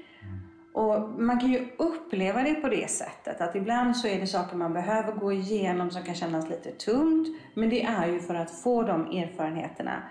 Och 0.73 1.09
man 1.21 1.39
kan 1.39 1.51
ju 1.51 1.67
uppleva 1.77 2.43
det 2.43 2.53
på 2.53 2.69
det 2.69 2.89
sättet 2.89 3.41
att 3.41 3.55
ibland 3.55 3.97
så 3.97 4.07
är 4.07 4.19
det 4.19 4.27
saker 4.27 4.55
man 4.55 4.73
behöver 4.73 5.11
gå 5.11 5.31
igenom 5.31 5.91
som 5.91 6.03
kan 6.03 6.15
kännas 6.15 6.49
lite 6.49 6.71
tungt. 6.71 7.27
Men 7.53 7.69
det 7.69 7.83
är 7.83 8.07
ju 8.07 8.19
för 8.19 8.35
att 8.35 8.51
få 8.51 8.83
de 8.83 9.01
erfarenheterna. 9.01 10.03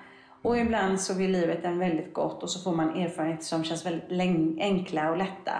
Och 0.42 0.59
ibland 0.59 1.00
så 1.00 1.14
vill 1.14 1.32
livet 1.32 1.64
en 1.64 1.78
väldigt 1.78 2.14
gott 2.14 2.42
och 2.42 2.50
så 2.50 2.61
får 2.61 2.76
man 2.76 2.90
erfarenheter 2.90 3.44
som 3.44 3.64
känns 3.64 3.87
väldigt 3.87 4.61
enkla 4.61 5.11
och 5.11 5.16
lätta. 5.16 5.52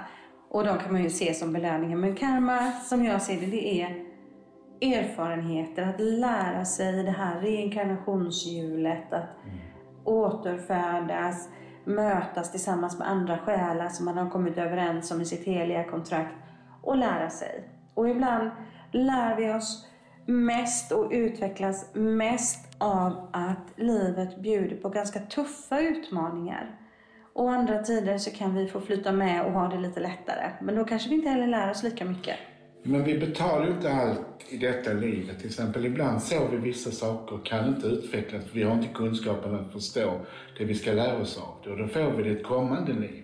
Och 0.49 0.65
de 0.65 0.79
kan 0.79 0.93
man 0.93 1.03
ju 1.03 1.11
se 1.11 1.35
som 1.35 1.53
belöningar. 1.53 1.97
Men 1.97 2.17
karma 2.17 2.73
som 2.73 3.05
jag 3.05 3.23
ser 3.23 3.41
det, 3.41 3.47
det 3.47 3.83
är 3.83 4.10
erfarenheter, 4.81 5.83
att 5.83 6.01
lära 6.01 6.65
sig 6.65 7.03
det 7.03 7.11
här 7.11 7.41
reinkarnationshjulet, 7.41 9.13
att 9.13 9.37
återfödas, 10.05 11.49
mötas 11.85 12.51
tillsammans 12.51 12.99
med 12.99 13.09
andra 13.09 13.39
själar 13.39 13.89
som 13.89 14.05
man 14.05 14.19
har 14.19 14.31
kommit 14.31 14.59
överens 14.59 15.11
om 15.11 15.21
i 15.21 15.25
sitt 15.25 15.45
heliga 15.45 15.85
kontrakt 15.85 16.35
och 16.83 16.97
lära 16.97 17.31
sig. 17.31 17.65
Och 17.95 18.09
ibland 18.09 18.51
lär 18.93 19.37
vi 19.37 19.53
oss 19.53 19.87
mest 20.27 20.93
och 20.93 21.09
utvecklas 21.11 21.95
mest 21.95 22.69
av 22.79 23.29
att 23.33 23.73
livet 23.77 24.39
bjuder 24.39 24.77
på 24.77 24.89
ganska 24.89 25.21
tuffa 25.21 25.81
utmaningar. 25.81 26.77
Och 27.33 27.53
andra 27.53 27.83
tider 27.83 28.19
så 28.19 28.31
kan 28.31 28.55
vi 28.55 28.69
få 28.69 28.81
flyta 28.81 29.13
med 29.13 29.47
och 29.47 29.53
ha 29.53 29.69
det 29.69 29.79
lite 29.79 30.01
lättare. 30.01 30.51
Men 30.61 30.75
då 30.75 30.85
kanske 30.85 31.09
vi 31.09 31.15
inte 31.15 31.29
heller 31.29 31.47
lär 31.47 31.71
oss 31.71 31.83
lika 31.83 32.05
mycket. 32.05 32.37
Men 32.83 33.05
vi 33.05 33.19
betalar 33.19 33.67
ju 33.67 33.73
inte 33.73 33.93
allt 33.93 34.21
i 34.49 34.57
detta 34.57 34.93
livet. 34.93 35.39
Till 35.39 35.47
exempel 35.47 35.87
ibland 35.87 36.23
såg 36.23 36.51
vi 36.51 36.57
vissa 36.57 36.91
saker 36.91 37.35
och 37.35 37.47
kan 37.47 37.69
inte 37.69 37.87
utvecklas 37.87 38.45
för 38.45 38.55
vi 38.55 38.63
har 38.63 38.75
inte 38.75 38.89
kunskapen 38.95 39.55
att 39.55 39.73
förstå 39.73 40.21
det 40.59 40.65
vi 40.65 40.75
ska 40.75 40.93
lära 40.93 41.19
oss 41.19 41.39
av 41.39 41.55
det. 41.65 41.71
Och 41.71 41.79
då 41.79 41.87
får 41.87 42.11
vi 42.11 42.23
det 42.23 42.31
ett 42.31 42.47
kommande 42.47 42.93
liv. 42.93 43.23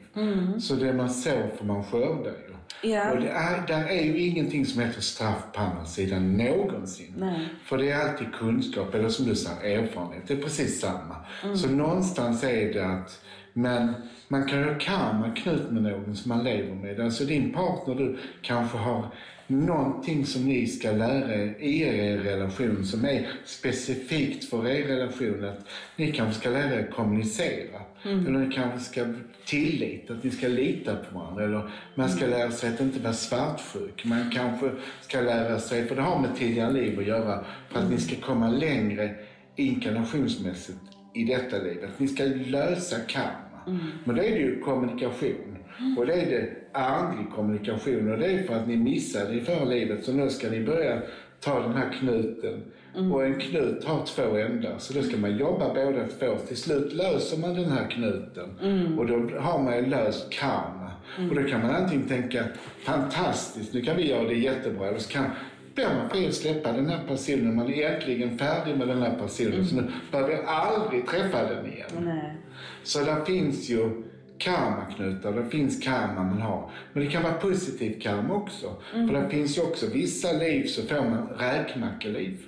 Så 0.59 0.75
det 0.75 0.93
man 0.93 1.11
sår 1.11 1.57
får 1.59 1.65
man 1.65 1.85
skörda 1.85 2.31
ju. 2.31 2.57
Ja. 2.83 3.13
Och 3.13 3.21
det 3.21 3.29
är, 3.29 3.67
där 3.67 3.89
är 3.89 4.03
ju 4.03 4.19
ingenting 4.19 4.67
som 4.67 4.83
heter 4.83 5.01
straff 5.01 5.43
på 5.53 5.61
andra 5.61 5.85
sidan 5.85 6.37
någonsin. 6.37 7.15
Nej. 7.19 7.49
För 7.65 7.79
det 7.79 7.91
är 7.91 8.09
alltid 8.09 8.35
kunskap, 8.35 8.95
eller 8.95 9.09
som 9.09 9.27
du 9.27 9.35
sa, 9.35 9.51
erfarenhet. 9.51 10.23
Det 10.29 10.35
är 10.35 10.43
precis 10.43 10.81
samma. 10.81 11.17
Mm. 11.45 11.57
Så 11.57 11.69
någonstans 11.69 12.45
är 12.45 12.73
det 12.73 12.87
att 12.87 13.21
men 13.53 13.95
man 14.29 14.49
kan 14.49 14.59
ju 14.59 14.79
karma 14.79 15.31
knut 15.31 15.71
med 15.71 15.83
någon 15.83 16.17
som 16.17 16.29
man 16.29 16.45
lever 16.45 16.75
med. 16.75 17.01
Alltså 17.01 17.25
din 17.25 17.53
partner, 17.53 17.95
du 17.95 18.19
kanske 18.43 18.79
har 18.79 19.11
någonting 19.47 20.27
som 20.27 20.45
ni 20.45 20.67
ska 20.67 20.93
lära 20.93 21.35
er 21.35 21.55
i 21.61 21.83
er 21.83 22.19
relation 22.19 22.85
som 22.85 23.05
är 23.05 23.27
specifikt 23.45 24.51
för 24.51 24.69
er 24.69 24.87
relation. 24.87 25.45
Att 25.45 25.67
ni 25.97 26.13
kanske 26.13 26.41
ska 26.41 26.51
lära 26.51 26.81
er 26.81 26.91
kommunicera. 26.91 27.81
Mm. 28.05 28.27
Eller 28.27 28.39
ni 28.39 28.55
kanske 28.55 28.81
ska 28.81 29.05
tillit, 29.47 30.11
att 30.11 30.25
ni 30.25 30.31
ska 30.31 30.49
lita 30.49 30.97
på 30.97 31.19
varandra. 31.19 31.45
Eller 31.45 31.71
man 31.95 32.09
ska 32.09 32.27
lära 32.27 32.51
sig 32.51 32.75
att 32.75 32.81
inte 32.81 33.01
vara 33.01 33.13
svartsjuk. 33.13 34.05
Man 34.05 34.31
kanske 34.31 34.71
ska 35.01 35.21
lära 35.21 35.59
sig, 35.59 35.87
för 35.87 35.97
det 35.97 36.03
har 36.03 36.21
med 36.21 36.37
tidigare 36.37 36.73
liv 36.73 36.99
att 36.99 37.07
göra, 37.07 37.45
för 37.71 37.79
att 37.79 37.91
ni 37.91 37.99
ska 37.99 38.17
komma 38.17 38.51
längre 38.51 39.15
inkarnationsmässigt 39.57 40.79
i 41.15 41.25
detta 41.25 41.59
livet. 41.59 41.91
Ni 41.97 42.09
ska 42.09 42.25
lösa 42.25 42.97
karma. 43.09 43.81
Men 44.05 44.17
då 44.17 44.23
är 44.23 44.31
det 44.31 44.39
ju 44.39 44.61
kommunikation. 44.61 45.57
Och 45.99 46.07
det 46.07 46.13
är 46.13 46.27
det 46.31 46.79
andlig 46.79 47.27
kommunikation. 47.35 48.13
Och 48.13 48.19
det 48.19 48.27
är 48.27 48.43
för 48.43 48.55
att 48.55 48.69
ni 48.69 48.77
missade 48.77 49.35
i 49.35 49.41
förra 49.41 49.65
livet. 49.65 50.05
Så 50.05 50.13
nu 50.13 50.31
ska 50.31 50.51
ni 50.51 50.65
börja 50.65 51.03
ta 51.41 51.61
den 51.61 51.73
här 51.73 51.93
knuten. 51.93 52.63
Och 53.13 53.25
en 53.25 53.35
knut 53.35 53.85
har 53.85 54.07
två 54.07 54.37
ändar. 54.37 54.75
Så 54.79 54.93
då 54.93 55.03
ska 55.03 55.17
man 55.17 55.37
jobba 55.37 55.75
båda 55.75 56.07
två. 56.07 56.37
Till 56.47 56.57
slut 56.57 56.93
löser 56.93 57.39
man 57.39 57.55
den 57.55 57.71
här 57.71 57.91
knuten. 57.91 58.49
Och 58.99 59.07
då 59.07 59.39
har 59.39 59.63
man 59.63 59.77
ju 59.77 59.87
löst 59.87 60.33
karma. 60.33 60.91
Och 61.31 61.35
då 61.35 61.43
kan 61.43 61.63
man 61.63 61.71
antingen 61.71 62.09
tänka 62.09 62.45
fantastiskt, 62.85 63.75
nu 63.75 63.83
kan 63.83 63.97
vi 63.97 64.09
göra 64.11 64.29
det 64.29 64.35
jättebra. 64.35 64.89
Eller 64.89 64.99
så 64.99 65.13
kan 65.13 65.25
blir 65.75 65.87
man 65.99 66.11
fri 66.11 66.27
att 66.27 66.35
släppa 66.35 66.73
den 66.73 66.87
här 66.87 67.01
personen. 67.09 67.55
Man 67.55 67.73
är 67.73 67.91
äntligen 67.91 68.39
färdig 68.39 68.77
med 68.77 68.89
den 68.89 69.03
här 69.03 69.15
personen. 69.19 69.67
Så 69.67 69.77
nu 69.77 69.83
behöver 70.11 70.33
jag 70.33 70.45
aldrig 70.45 71.07
träffa 71.07 71.55
den 71.55 71.67
igen. 71.67 71.89
Nej. 72.01 72.37
Så 72.83 73.05
där 73.05 73.25
finns 73.25 73.71
ju 73.71 74.03
karmaknutar, 74.39 75.33
det 75.33 75.45
finns 75.51 75.85
karma 75.85 76.23
man 76.23 76.41
har. 76.41 76.71
Men 76.93 77.05
det 77.05 77.11
kan 77.11 77.23
vara 77.23 77.33
positiv 77.33 78.01
karma 78.01 78.35
också. 78.35 78.75
För 78.91 79.21
det 79.23 79.29
finns 79.31 79.59
ju 79.59 79.63
också 79.63 79.87
vissa 79.87 80.33
liv 80.33 80.67
så 80.67 80.83
får 80.83 80.95
man 81.11 81.29
räkmackeliv. 81.39 82.39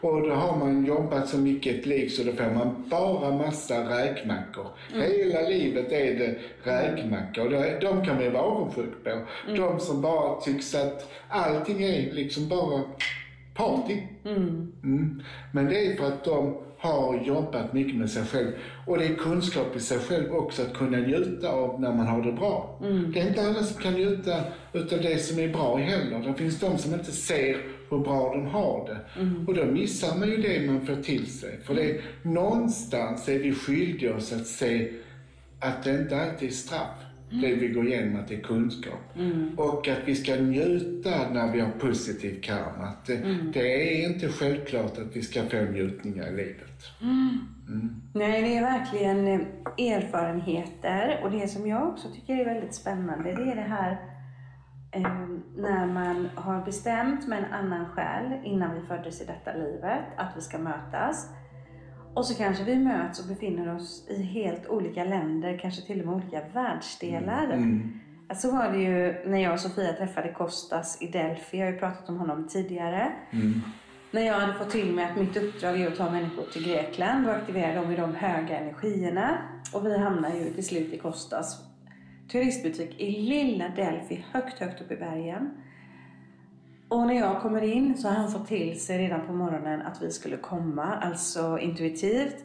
Och 0.00 0.22
då 0.28 0.34
har 0.34 0.56
man 0.56 0.86
jobbat 0.86 1.28
så 1.28 1.38
mycket 1.38 1.78
ett 1.78 1.86
liv 1.86 2.08
så 2.08 2.22
då 2.22 2.32
får 2.32 2.50
man 2.54 2.84
bara 2.88 3.30
massa 3.36 3.74
räkmackor. 3.98 4.66
Hela 4.92 5.40
livet 5.48 5.92
är 5.92 6.14
det 6.14 6.34
räkmacka 6.70 7.42
och 7.42 7.50
det- 7.50 7.78
de 7.80 8.04
kan 8.04 8.14
man 8.14 8.24
ju 8.24 8.30
vara 8.30 8.42
avundsjuk 8.42 9.04
på. 9.04 9.20
De 9.56 9.80
som 9.80 10.02
bara 10.02 10.40
tycks 10.40 10.74
att 10.74 11.12
allting 11.28 11.82
är 11.82 12.12
liksom 12.12 12.48
bara 12.48 12.82
party. 13.56 14.02
Mm. 14.24 15.22
Men 15.52 15.66
det 15.66 15.86
är 15.86 15.96
för 15.96 16.06
att 16.06 16.24
de 16.24 16.56
har 16.78 17.24
jobbat 17.24 17.72
mycket 17.72 17.96
med 17.96 18.10
sig 18.10 18.24
själv. 18.24 18.52
Och 18.86 18.98
det 18.98 19.04
är 19.04 19.14
kunskap 19.14 19.76
i 19.76 19.80
sig 19.80 19.98
själv 19.98 20.34
också 20.34 20.62
att 20.62 20.74
kunna 20.74 20.98
njuta 20.98 21.48
av 21.48 21.80
när 21.80 21.92
man 21.92 22.06
har 22.06 22.22
det 22.22 22.32
bra. 22.32 22.78
Det 23.14 23.20
är 23.20 23.28
inte 23.28 23.46
alla 23.46 23.62
som 23.62 23.82
kan 23.82 23.92
njuta 23.92 24.40
utav 24.72 25.00
det 25.02 25.18
som 25.18 25.38
är 25.38 25.48
bra 25.48 25.76
heller. 25.76 26.18
Det 26.18 26.34
finns 26.34 26.60
de 26.60 26.78
som 26.78 26.94
inte 26.94 27.12
ser 27.12 27.56
hur 27.90 27.98
bra 27.98 28.34
de 28.34 28.46
har 28.46 28.88
det. 28.88 29.20
Och 29.46 29.54
då 29.54 29.64
missar 29.64 30.18
man 30.18 30.28
ju 30.28 30.36
det 30.36 30.66
man 30.66 30.86
får 30.86 30.96
till 30.96 31.26
sig. 31.26 31.58
För 31.64 31.74
det 31.74 32.00
någonstans 32.22 33.28
är 33.28 33.38
vi 33.38 33.54
skyldiga 33.54 34.16
oss 34.16 34.32
att 34.32 34.46
se 34.46 34.92
att 35.60 35.84
det 35.84 35.90
inte 35.90 36.22
alltid 36.22 36.48
är 36.48 36.52
straff. 36.52 37.05
Det 37.30 37.54
vi 37.54 37.68
går 37.68 37.86
igenom, 37.86 38.20
att 38.20 38.28
det 38.28 38.34
är 38.34 38.40
kunskap. 38.40 39.00
Och 39.56 39.88
att 39.88 39.98
vi 40.04 40.14
ska 40.14 40.34
njuta 40.36 41.10
när 41.32 41.52
vi 41.52 41.60
har 41.60 41.70
positiv 41.70 42.40
karma. 42.40 42.84
Att 42.84 43.06
det, 43.06 43.16
det 43.52 44.02
är 44.02 44.08
inte 44.08 44.28
självklart 44.28 44.98
att 44.98 45.16
vi 45.16 45.22
ska 45.22 45.42
få 45.42 45.56
njutningar 45.56 46.26
i 46.26 46.36
livet. 46.36 46.82
Nej, 48.12 48.42
det 48.42 48.56
är 48.56 48.62
verkligen 48.62 49.28
eh, 49.28 49.96
erfarenheter. 49.96 51.20
Och 51.22 51.30
det 51.30 51.48
som 51.48 51.66
jag 51.66 51.88
också 51.88 52.08
tycker 52.14 52.36
är 52.36 52.44
väldigt 52.44 52.74
spännande, 52.74 53.34
det 53.34 53.50
är 53.50 53.56
det 53.56 53.62
här 53.62 54.00
eh, 54.92 55.28
när 55.56 55.86
man 55.86 56.28
har 56.34 56.64
bestämt 56.64 57.28
med 57.28 57.38
en 57.38 57.52
annan 57.52 57.86
själ 57.86 58.40
innan 58.44 58.74
vi 58.74 58.86
föddes 58.86 59.20
i 59.20 59.24
detta 59.24 59.52
livet 59.52 60.04
att 60.16 60.32
vi 60.36 60.40
ska 60.40 60.58
mötas. 60.58 61.30
Och 62.16 62.26
så 62.26 62.34
kanske 62.34 62.64
vi 62.64 62.76
möts 62.76 63.20
och 63.20 63.26
befinner 63.26 63.74
oss 63.76 64.06
i 64.08 64.22
helt 64.22 64.66
olika 64.66 65.04
länder, 65.04 65.58
kanske 65.62 65.82
till 65.82 66.00
och 66.00 66.06
med 66.06 66.14
olika 66.14 66.42
världsdelar. 66.54 67.58
Så 68.34 68.52
var 68.52 68.72
det 68.72 68.78
ju 68.78 69.28
när 69.30 69.42
jag 69.42 69.52
och 69.52 69.60
Sofia 69.60 69.92
träffade 69.92 70.32
Kostas 70.32 71.02
i 71.02 71.06
Delphi. 71.06 71.58
Jag 71.58 71.66
har 71.66 71.72
ju 71.72 71.78
pratat 71.78 72.08
om 72.08 72.16
honom 72.16 72.48
tidigare. 72.48 73.12
När 74.10 74.22
jag 74.22 74.34
hade 74.34 74.54
fått 74.54 74.70
till 74.70 74.92
mig 74.92 75.04
att 75.04 75.16
mitt 75.16 75.36
uppdrag 75.36 75.80
är 75.80 75.88
att 75.88 75.96
ta 75.96 76.10
människor 76.10 76.44
till 76.52 76.64
Grekland 76.64 77.26
och 77.26 77.34
aktivera 77.34 77.74
dem 77.74 77.90
i 77.90 77.96
de 77.96 78.14
höga 78.14 78.58
energierna. 78.58 79.38
Och 79.74 79.86
vi 79.86 79.98
hamnar 79.98 80.34
ju 80.34 80.50
till 80.50 80.66
slut 80.66 80.92
i 80.92 80.98
Kostas 80.98 81.62
turistbutik 82.32 83.00
i 83.00 83.10
lilla 83.10 83.68
Delphi, 83.68 84.24
högt, 84.32 84.58
högt 84.58 84.80
upp 84.80 84.92
i 84.92 84.96
bergen. 84.96 85.50
Och 86.88 87.06
när 87.06 87.14
jag 87.14 87.42
kommer 87.42 87.62
in 87.62 87.98
så 87.98 88.08
har 88.08 88.14
han 88.14 88.30
fått 88.30 88.48
till 88.48 88.80
sig 88.80 88.98
redan 88.98 89.26
på 89.26 89.32
morgonen 89.32 89.82
att 89.82 90.02
vi 90.02 90.10
skulle 90.10 90.36
komma, 90.36 90.96
alltså 90.96 91.58
intuitivt. 91.58 92.44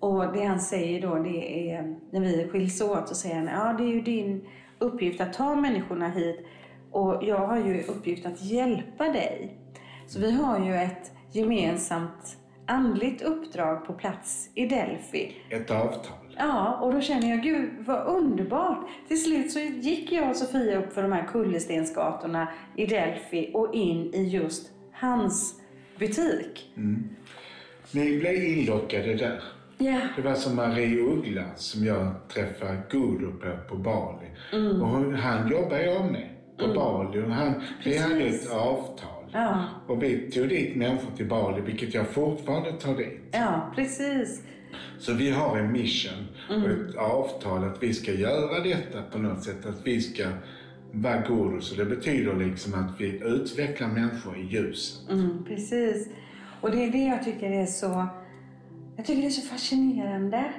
Och 0.00 0.32
det 0.32 0.44
han 0.44 0.60
säger 0.60 1.02
då, 1.02 1.14
det 1.14 1.70
är 1.70 1.96
när 2.10 2.20
vi 2.20 2.48
skiljs 2.48 2.80
åt 2.80 3.08
så 3.08 3.14
säger 3.14 3.36
han, 3.36 3.46
ja 3.46 3.74
det 3.78 3.84
är 3.84 3.94
ju 3.94 4.00
din 4.00 4.48
uppgift 4.78 5.20
att 5.20 5.32
ta 5.32 5.54
människorna 5.54 6.08
hit 6.08 6.46
och 6.90 7.24
jag 7.24 7.46
har 7.46 7.56
ju 7.56 7.82
uppgift 7.82 8.26
att 8.26 8.42
hjälpa 8.42 9.04
dig. 9.04 9.58
Så 10.06 10.20
vi 10.20 10.32
har 10.32 10.66
ju 10.66 10.74
ett 10.74 11.12
gemensamt 11.32 12.36
andligt 12.66 13.22
uppdrag 13.22 13.86
på 13.86 13.92
plats 13.92 14.50
i 14.54 14.66
Delphi. 14.66 15.32
Ett 15.50 15.70
avtal. 15.70 16.21
Ja, 16.36 16.78
och 16.82 16.92
då 16.92 17.00
känner 17.00 17.30
jag, 17.30 17.42
gud 17.42 17.70
vad 17.86 18.06
underbart. 18.06 18.88
Till 19.08 19.24
slut 19.24 19.50
så 19.50 19.58
gick 19.58 20.12
jag 20.12 20.30
och 20.30 20.36
Sofia 20.36 20.78
upp 20.78 20.92
för 20.92 21.02
de 21.02 21.12
här 21.12 21.26
kullerstensgatorna 21.26 22.48
i 22.76 22.86
Delphi 22.86 23.50
och 23.54 23.74
in 23.74 24.14
i 24.14 24.28
just 24.28 24.70
hans 24.92 25.60
butik. 25.98 26.72
Ni 27.90 28.18
blev 28.18 28.44
inlockade 28.44 29.14
där. 29.14 29.42
Ja. 29.78 30.00
Det 30.16 30.22
var 30.22 30.34
som 30.34 30.56
Marie 30.56 31.00
Uggla 31.00 31.44
som 31.56 31.84
jag 31.84 32.28
träffade 32.28 32.78
Guru 32.90 33.32
på, 33.32 33.68
på 33.68 33.76
Bali. 33.76 34.26
Och 34.80 34.88
hon, 34.88 35.14
han 35.14 35.50
jobbar 35.50 35.76
jag 35.76 36.12
med 36.12 36.28
på 36.58 36.68
Bali 36.74 37.22
och 37.22 37.30
han, 37.30 37.62
vi 37.84 37.98
hade 37.98 38.20
ett 38.24 38.50
avtal. 38.50 39.24
Ja. 39.32 39.64
Och 39.86 40.02
vi 40.02 40.30
tog 40.30 40.48
dit 40.48 40.76
människor 40.76 41.16
till 41.16 41.28
Bali, 41.28 41.60
vilket 41.60 41.94
jag 41.94 42.08
fortfarande 42.08 42.72
tar 42.72 42.96
dit. 42.96 43.20
Ja, 43.32 43.72
precis. 43.76 44.42
Så 44.98 45.12
vi 45.12 45.30
har 45.30 45.58
en 45.58 45.72
mission 45.72 46.26
och 46.48 46.70
ett 46.70 46.96
avtal 46.96 47.64
att 47.64 47.82
vi 47.82 47.94
ska 47.94 48.12
göra 48.12 48.60
detta 48.60 49.02
på 49.02 49.18
något 49.18 49.44
sätt. 49.44 49.66
Att 49.66 49.86
vi 49.86 50.00
ska 50.00 50.24
vara 50.92 51.20
gurus. 51.28 51.64
Så 51.64 51.74
det 51.74 51.84
betyder 51.84 52.36
liksom 52.36 52.74
att 52.74 53.00
vi 53.00 53.22
utvecklar 53.24 53.88
människor 53.88 54.36
i 54.36 54.42
ljuset. 54.42 55.10
Mm, 55.10 55.44
precis. 55.44 56.08
Och 56.60 56.70
det 56.70 56.84
är 56.84 56.90
det 56.90 57.04
jag 57.04 57.24
tycker 57.24 57.50
är 57.50 57.66
så... 57.66 58.06
Jag 58.96 59.06
tycker 59.06 59.22
det 59.22 59.28
är 59.28 59.30
så 59.30 59.48
fascinerande 59.48 60.52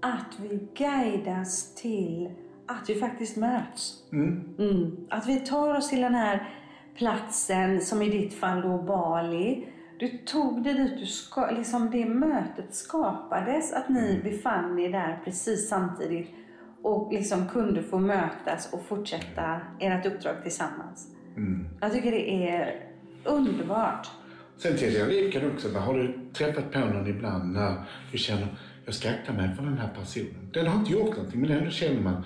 att 0.00 0.38
vi 0.50 0.60
guidas 0.74 1.74
till 1.74 2.30
att 2.66 2.90
vi 2.90 2.94
faktiskt 2.94 3.36
möts. 3.36 3.94
Mm. 4.12 5.06
Att 5.10 5.26
vi 5.26 5.40
tar 5.40 5.76
oss 5.76 5.90
till 5.90 6.00
den 6.00 6.14
här 6.14 6.48
platsen, 6.96 7.80
som 7.80 8.02
i 8.02 8.10
ditt 8.10 8.34
fall 8.34 8.62
då 8.62 8.78
Bali. 8.82 9.66
Du 9.98 10.08
tog 10.08 10.62
dig 10.64 10.74
dit, 10.74 10.98
du 10.98 11.06
ska, 11.06 11.50
liksom 11.50 11.90
det 11.90 12.06
mötet 12.06 12.74
skapades, 12.74 13.72
att 13.72 13.88
ni 13.88 14.20
befann 14.24 14.78
er 14.78 14.92
där 14.92 15.20
precis 15.24 15.68
samtidigt 15.68 16.30
och 16.82 17.12
liksom 17.12 17.48
kunde 17.48 17.82
få 17.82 17.98
mötas 17.98 18.72
och 18.72 18.84
fortsätta 18.84 19.60
ert 19.80 20.06
uppdrag 20.06 20.42
tillsammans. 20.42 21.08
Jag 21.80 21.92
tycker 21.92 22.10
det 22.10 22.48
är 22.48 22.84
underbart. 23.24 24.10
Sen 24.56 24.76
till 24.76 25.08
liv 25.08 25.30
kan 25.30 25.50
också 25.50 25.78
har 25.78 25.94
du 25.94 26.30
träffat 26.32 26.72
på 26.72 26.78
någon 26.78 27.06
ibland 27.06 27.52
när 27.52 27.74
du 28.12 28.18
känner 28.18 28.46
jag 28.88 28.94
ska 28.94 29.08
akta 29.10 29.32
mig 29.32 29.48
för 29.56 29.62
den 29.62 29.78
här 29.78 29.88
personen. 29.98 30.50
Den 30.52 30.66
har 30.66 30.78
inte 30.78 30.92
gjort 30.92 31.16
någonting 31.16 31.40
men 31.40 31.50
ändå 31.50 31.70
känner 31.70 32.00
man 32.00 32.24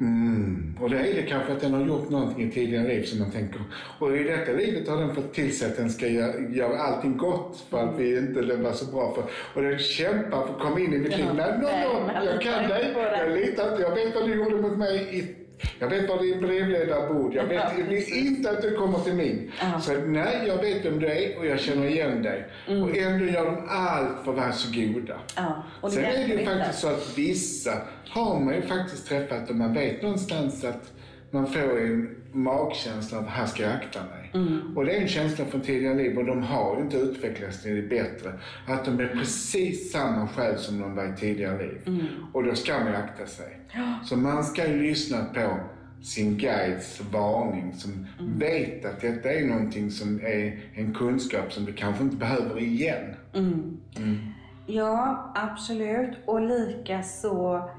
mm. 0.00 0.78
Och 0.80 0.90
det 0.90 0.98
är 0.98 1.14
det 1.14 1.22
kanske 1.22 1.52
att 1.52 1.60
den 1.60 1.74
har 1.74 1.86
gjort 1.86 2.10
någonting 2.10 2.48
i 2.48 2.50
tidigare 2.50 2.88
liv 2.88 3.02
som 3.02 3.18
man 3.18 3.30
tänker. 3.30 3.60
Och 3.98 4.16
i 4.16 4.22
detta 4.22 4.52
livet 4.52 4.88
har 4.88 4.96
den 4.96 5.14
fått 5.14 5.34
till 5.34 5.58
sig 5.58 5.70
att 5.70 5.76
den 5.76 5.90
ska 5.90 6.08
göra, 6.08 6.40
göra 6.40 6.78
allting 6.78 7.16
gott 7.16 7.64
för 7.70 7.78
att 7.78 7.98
vi 7.98 8.18
inte 8.18 8.56
var 8.56 8.72
så 8.72 8.84
bra 8.92 9.14
för. 9.14 9.24
Och 9.54 9.62
den 9.62 9.78
kämpar 9.78 10.46
för 10.46 10.54
att 10.54 10.60
komma 10.60 10.80
in 10.80 10.94
i 10.94 10.98
mitt 10.98 11.16
liv. 11.16 11.26
Nej, 11.34 11.58
no, 11.58 11.62
no, 11.62 12.24
jag 12.24 12.40
kan 12.40 12.68
dig. 12.68 12.92
Jag 12.94 13.32
litar 13.32 13.70
inte. 13.70 13.82
Jag 13.82 13.94
vet 13.94 14.14
vad 14.14 14.28
du 14.28 14.34
gjorde 14.34 14.56
mot 14.56 14.78
mig 14.78 15.18
i 15.18 15.43
jag 15.78 15.88
vet 15.88 16.08
var 16.08 16.22
din 16.22 16.40
brevledare 16.40 17.12
bor. 17.12 17.34
Jag 17.34 17.44
vet 17.44 17.62
ja, 17.78 18.16
inte 18.16 18.50
att 18.50 18.62
du 18.62 18.76
kommer 18.76 18.98
till 18.98 19.14
min. 19.14 19.52
Ja. 19.60 19.80
Så 19.80 19.92
nej, 19.92 20.44
jag 20.46 20.56
vet 20.56 20.82
du 20.82 21.06
är 21.06 21.38
och 21.38 21.46
jag 21.46 21.60
känner 21.60 21.86
igen 21.86 22.22
dig. 22.22 22.48
Mm. 22.68 22.82
Och 22.82 22.96
ändå 22.96 23.24
gör 23.24 23.44
de 23.44 23.68
allt 23.68 24.24
för 24.24 24.30
att 24.30 24.38
vara 24.38 24.52
så 24.52 24.72
goda. 24.72 25.18
Ja. 25.36 25.62
Och 25.80 25.92
Sen 25.92 26.04
är 26.04 26.28
det 26.28 26.34
ju 26.34 26.44
faktiskt 26.44 26.78
så 26.78 26.88
att 26.88 27.18
vissa 27.18 27.72
har 28.08 28.40
man 28.40 28.54
ju 28.54 28.62
faktiskt 28.62 29.08
träffat 29.08 29.50
och 29.50 29.56
man 29.56 29.74
vet 29.74 30.02
någonstans 30.02 30.64
att 30.64 30.92
man 31.34 31.46
får 31.46 31.80
en 31.80 32.16
magkänsla 32.32 33.18
av 33.18 33.26
här 33.26 33.46
ska 33.46 33.62
jag 33.62 33.72
akta 33.72 34.00
mig. 34.00 34.30
Mm. 34.34 34.76
Och 34.76 34.84
det 34.84 34.96
är 34.96 35.00
en 35.00 35.08
känsla 35.08 35.44
från 35.44 35.60
tidigare 35.60 35.94
liv 35.94 36.18
och 36.18 36.24
de 36.24 36.42
har 36.42 36.80
inte 36.80 36.96
utvecklats 36.96 37.62
till 37.62 37.76
det 37.76 37.82
bättre. 37.82 38.32
Att 38.66 38.84
de 38.84 39.00
är 39.00 39.08
precis 39.08 39.92
samma 39.92 40.28
själ 40.28 40.58
som 40.58 40.80
de 40.80 40.94
var 40.94 41.04
i 41.04 41.16
tidigare 41.16 41.62
liv. 41.62 41.82
Mm. 41.86 42.06
Och 42.32 42.44
då 42.44 42.54
ska 42.54 42.78
man 42.78 42.94
akta 42.94 43.26
sig. 43.26 43.58
Så 44.04 44.16
man 44.16 44.44
ska 44.44 44.68
ju 44.68 44.82
lyssna 44.82 45.24
på 45.24 45.58
sin 46.02 46.38
guides 46.38 47.00
varning 47.12 47.72
som 47.74 48.06
mm. 48.20 48.38
vet 48.38 48.84
att 48.84 49.00
detta 49.00 49.32
är 49.32 49.46
någonting 49.46 49.90
som 49.90 50.20
är 50.20 50.60
en 50.74 50.94
kunskap 50.94 51.52
som 51.52 51.64
du 51.64 51.72
kanske 51.72 52.04
inte 52.04 52.16
behöver 52.16 52.60
igen. 52.60 53.14
Mm. 53.34 53.78
mm. 53.96 54.18
Ja, 54.66 55.32
absolut. 55.34 56.18
Och 56.26 56.40
lika 56.40 57.02
så 57.02 57.70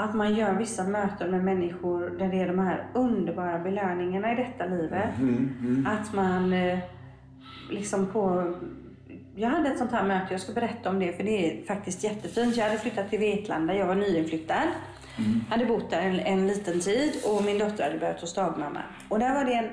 att 0.00 0.14
man 0.14 0.34
gör 0.34 0.54
vissa 0.54 0.84
möten 0.84 1.30
med 1.30 1.44
människor 1.44 2.10
där 2.18 2.28
det 2.28 2.40
är 2.40 2.46
de 2.46 2.58
här 2.58 2.86
underbara 2.94 3.58
belöningarna 3.58 4.32
i 4.32 4.36
detta 4.36 4.66
livet. 4.66 5.18
Mm, 5.18 5.56
mm. 5.60 5.86
Att 5.86 6.12
man 6.14 6.52
eh, 6.52 6.78
liksom 7.70 8.06
på... 8.06 8.54
Jag 9.34 9.48
hade 9.48 9.68
ett 9.68 9.78
sånt 9.78 9.92
här 9.92 10.06
möte, 10.06 10.26
jag 10.30 10.40
ska 10.40 10.52
berätta 10.52 10.90
om 10.90 10.98
det 10.98 11.12
för 11.12 11.24
det 11.24 11.60
är 11.60 11.66
faktiskt 11.66 12.04
jättefint. 12.04 12.56
Jag 12.56 12.64
hade 12.64 12.78
flyttat 12.78 13.10
till 13.10 13.18
Vetlanda, 13.18 13.74
jag 13.74 13.86
var 13.86 13.94
nyinflyttad. 13.94 14.68
Mm. 15.18 15.40
Hade 15.50 15.66
bott 15.66 15.90
där 15.90 16.02
en, 16.02 16.20
en, 16.20 16.46
liten 16.46 16.80
tid 16.80 17.12
och 17.26 17.44
min 17.44 17.58
dotter 17.58 17.84
hade 17.84 17.98
börjat 17.98 18.20
hos 18.20 18.34
dagmamma. 18.34 18.80
Och 19.08 19.18
där 19.18 19.34
var 19.34 19.44
det 19.44 19.54
en, 19.54 19.68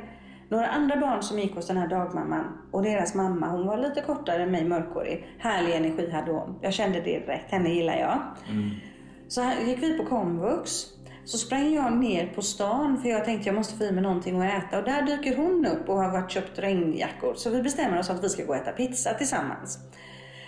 några 0.50 0.68
andra 0.68 0.98
barn 0.98 1.24
som 1.24 1.40
gick 1.40 1.56
hos 1.56 1.68
den 1.68 1.78
här 1.78 1.88
dagmamman 1.88 2.58
och 2.72 2.84
deras 2.84 3.16
mamma, 3.16 3.48
hon 3.48 3.68
var 3.68 3.78
lite 3.78 4.02
kortare 4.02 4.44
än 4.44 4.52
mig, 4.52 4.64
mörkhårig. 4.66 5.28
Härlig 5.40 5.76
energi 5.76 6.12
hade 6.12 6.32
hon. 6.32 6.60
Jag 6.62 6.74
kände 6.74 7.00
det 7.00 7.20
direkt, 7.20 7.52
henne 7.52 7.70
gillar 7.70 7.98
jag. 7.98 8.20
Mm. 8.50 8.70
Så 9.28 9.42
här 9.42 9.62
gick 9.66 9.84
vi 9.84 9.98
på 9.98 10.06
komvux. 10.06 10.86
Så 11.26 11.38
sprang 11.38 11.74
jag 11.74 11.98
ner 11.98 12.28
på 12.28 12.42
stan 12.42 13.02
för 13.02 13.10
jag 13.10 13.26
tänkte 13.26 13.50
jag 13.50 13.56
måste 13.56 13.78
få 13.78 13.84
i 13.84 13.92
mig 13.92 14.04
någonting 14.04 14.42
att 14.42 14.64
äta. 14.64 14.80
Och 14.80 14.84
där 14.84 15.02
dyker 15.02 15.38
hon 15.38 15.66
upp 15.66 15.90
och 15.90 15.98
har 15.98 16.12
varit 16.12 16.32
köpt 16.32 16.60
regnjackor. 16.60 17.34
Så 17.36 17.50
vi 17.50 17.62
bestämmer 17.62 18.00
oss 18.00 18.10
att 18.10 18.24
vi 18.24 18.30
ska 18.30 18.44
gå 18.44 18.50
och 18.50 18.56
äta 18.56 18.72
pizza 18.72 19.14
tillsammans. 19.14 19.80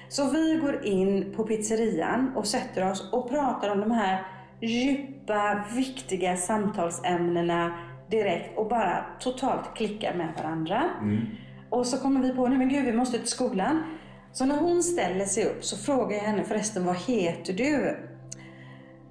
Så 0.10 0.30
vi 0.30 0.60
går 0.62 0.86
in 0.86 1.34
på 1.36 1.44
pizzerian 1.44 2.32
och 2.36 2.48
sätter 2.48 2.92
oss 2.92 3.10
och 3.14 3.30
pratar 3.30 3.70
om 3.70 3.80
de 3.80 3.92
här 3.92 4.26
djupa, 4.62 5.64
viktiga 5.76 6.38
samtalsämnena 6.38 7.74
direkt 8.10 8.58
och 8.58 8.68
bara 8.70 9.06
totalt 9.20 9.76
klickar 9.76 10.14
med 10.14 10.34
varandra. 10.38 10.84
Mm. 11.02 11.26
Och 11.70 11.88
så 11.88 11.98
kommer 11.98 12.22
vi 12.22 12.36
på, 12.36 12.48
nej 12.48 12.58
men 12.58 12.70
gud 12.70 12.86
vi 12.86 12.94
måste 12.94 13.18
till 13.18 13.28
skolan. 13.28 13.84
Så 14.32 14.46
när 14.46 14.58
hon 14.58 14.84
ställer 14.84 15.26
sig 15.26 15.46
upp 15.46 15.66
så 15.66 15.78
frågar 15.78 16.18
jag 16.18 16.24
henne 16.24 16.44
förresten, 16.44 16.86
vad 16.86 16.96
heter 16.96 17.54
du? 17.54 17.98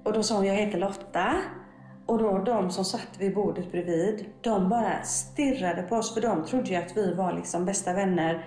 Och 0.03 0.13
då 0.13 0.23
sa 0.23 0.35
hon, 0.35 0.45
jag 0.45 0.55
heter 0.55 0.77
Lotta. 0.77 1.35
Och 2.05 2.17
då 2.17 2.37
de 2.37 2.71
som 2.71 2.85
satt 2.85 3.09
vid 3.19 3.35
bordet 3.35 3.71
bredvid, 3.71 4.25
de 4.41 4.69
bara 4.69 5.03
stirrade 5.03 5.81
på 5.81 5.95
oss 5.95 6.13
för 6.13 6.21
de 6.21 6.45
trodde 6.45 6.69
ju 6.69 6.75
att 6.75 6.97
vi 6.97 7.13
var 7.13 7.33
liksom 7.33 7.65
bästa 7.65 7.93
vänner 7.93 8.45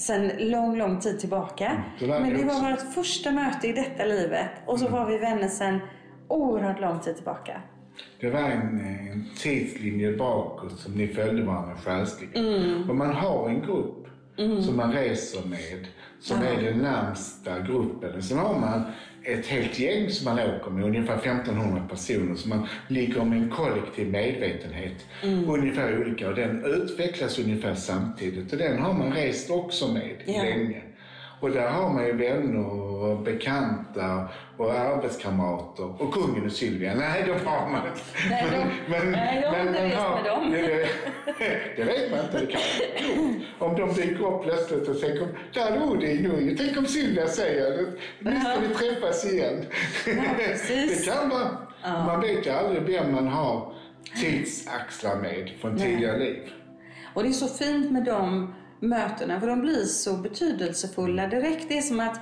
sen 0.00 0.30
lång, 0.38 0.78
lång 0.78 1.00
tid 1.00 1.20
tillbaka. 1.20 1.82
Mm, 2.00 2.22
Men 2.22 2.38
det 2.38 2.44
var 2.44 2.70
vårt 2.70 2.94
första 2.94 3.30
möte 3.30 3.68
i 3.68 3.72
detta 3.72 4.04
livet 4.04 4.50
och 4.66 4.78
så 4.78 4.86
mm. 4.86 4.98
var 4.98 5.10
vi 5.10 5.18
vänner 5.18 5.48
sen 5.48 5.78
oerhört 6.28 6.80
lång 6.80 7.00
tid 7.00 7.16
tillbaka. 7.16 7.62
Det 8.20 8.30
var 8.30 8.40
en, 8.40 8.80
en 8.80 9.24
tidslinje 9.38 10.16
bakåt 10.16 10.78
som 10.78 10.92
ni 10.92 11.08
följde 11.08 11.42
varandra 11.42 11.76
själsligt. 11.76 12.36
Mm. 12.36 12.90
Och 12.90 12.96
man 12.96 13.14
har 13.14 13.48
en 13.48 13.62
grupp 13.62 14.06
mm. 14.38 14.62
som 14.62 14.76
man 14.76 14.92
reser 14.92 15.48
med, 15.48 15.86
som 16.20 16.42
ja. 16.42 16.48
är 16.48 16.62
den 16.62 16.78
närmsta 16.78 17.60
gruppen. 17.60 18.22
Sen 18.22 18.38
har 18.38 18.58
man 18.58 18.82
ett 19.24 19.46
helt 19.46 19.78
gäng 19.78 20.10
som 20.10 20.24
man 20.24 20.50
åker 20.50 20.70
med, 20.70 20.84
ungefär 20.84 21.14
1500 21.14 21.82
personer. 21.90 22.34
Så 22.34 22.48
man 22.48 22.66
ligger 22.88 23.24
med 23.24 23.38
en 23.38 23.50
kollektiv 23.50 24.10
medvetenhet, 24.10 25.06
mm. 25.22 25.50
ungefär 25.50 26.00
olika. 26.00 26.28
Och 26.28 26.34
den 26.34 26.64
utvecklas 26.64 27.38
ungefär 27.38 27.74
samtidigt. 27.74 28.52
Och 28.52 28.58
den 28.58 28.78
har 28.78 28.92
man 28.92 29.12
rest 29.12 29.50
också 29.50 29.92
med 29.92 30.16
ja. 30.26 30.42
länge. 30.42 30.82
Och 31.40 31.50
där 31.50 31.68
har 31.68 31.90
man 31.90 32.06
ju 32.06 32.12
vänner 32.12 32.66
och 33.02 33.18
bekanta 33.18 34.28
och 34.56 34.72
arbetskamrater. 34.72 36.02
Och 36.02 36.14
kungen 36.14 36.46
och 36.46 36.52
Sylvia, 36.52 36.94
nej 36.94 37.24
de 37.26 37.46
har 37.46 37.70
man 37.70 37.86
inte. 37.86 38.00
Nej, 38.30 38.44
de, 38.50 38.92
men, 38.92 39.12
nej, 39.12 39.40
jag 39.42 39.50
har 39.50 39.60
inte 39.60 39.84
rest 39.84 39.96
med 39.96 40.24
dem. 40.24 40.50
Det, 40.50 40.88
det, 41.76 41.84
vet 41.84 42.10
man 42.10 42.20
inte. 42.20 42.38
Det 42.38 42.46
kan 42.46 42.60
Om 43.58 43.76
de 43.76 43.92
dyker 43.92 44.26
upp 44.26 44.42
plötsligt 44.42 44.88
och 44.88 44.96
säger 44.96 45.28
där 45.54 45.78
dog 45.78 46.00
det 46.00 46.20
nu. 46.20 46.56
Tänk 46.58 46.78
om 46.78 46.86
Sylvia 46.86 47.28
säger 47.28 47.86
nu 48.18 48.40
ska 48.40 48.60
vi 48.60 48.74
träffas 48.74 49.24
igen. 49.32 49.64
Ja, 50.06 50.22
det 50.68 51.04
kan 51.04 51.28
man. 51.28 51.56
Ja. 51.82 52.06
Man 52.06 52.20
vet 52.20 52.46
ju 52.46 52.50
aldrig 52.50 52.82
vem 52.82 53.12
man 53.14 53.28
har 53.28 53.72
tidsaxlar 54.20 55.16
med 55.16 55.52
från 55.60 55.78
tidigare 55.78 56.18
liv. 56.18 56.52
Och 57.14 57.22
det 57.22 57.28
är 57.28 57.32
så 57.32 57.48
fint 57.48 57.90
med 57.90 58.04
dem 58.04 58.54
mötena 58.80 59.40
för 59.40 59.46
de 59.46 59.60
blir 59.60 59.84
så 59.84 60.16
betydelsefulla 60.16 61.26
direkt. 61.26 61.68
Det 61.68 61.78
är 61.78 61.82
som 61.82 62.00
att 62.00 62.20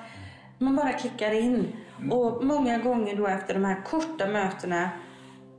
man 0.59 0.77
bara 0.77 0.93
klickar 0.93 1.33
in. 1.33 1.77
Och 2.11 2.45
många 2.45 2.79
gånger 2.79 3.17
då 3.17 3.27
efter 3.27 3.55
de 3.55 3.65
här 3.65 3.83
korta 3.85 4.27
mötena 4.27 4.91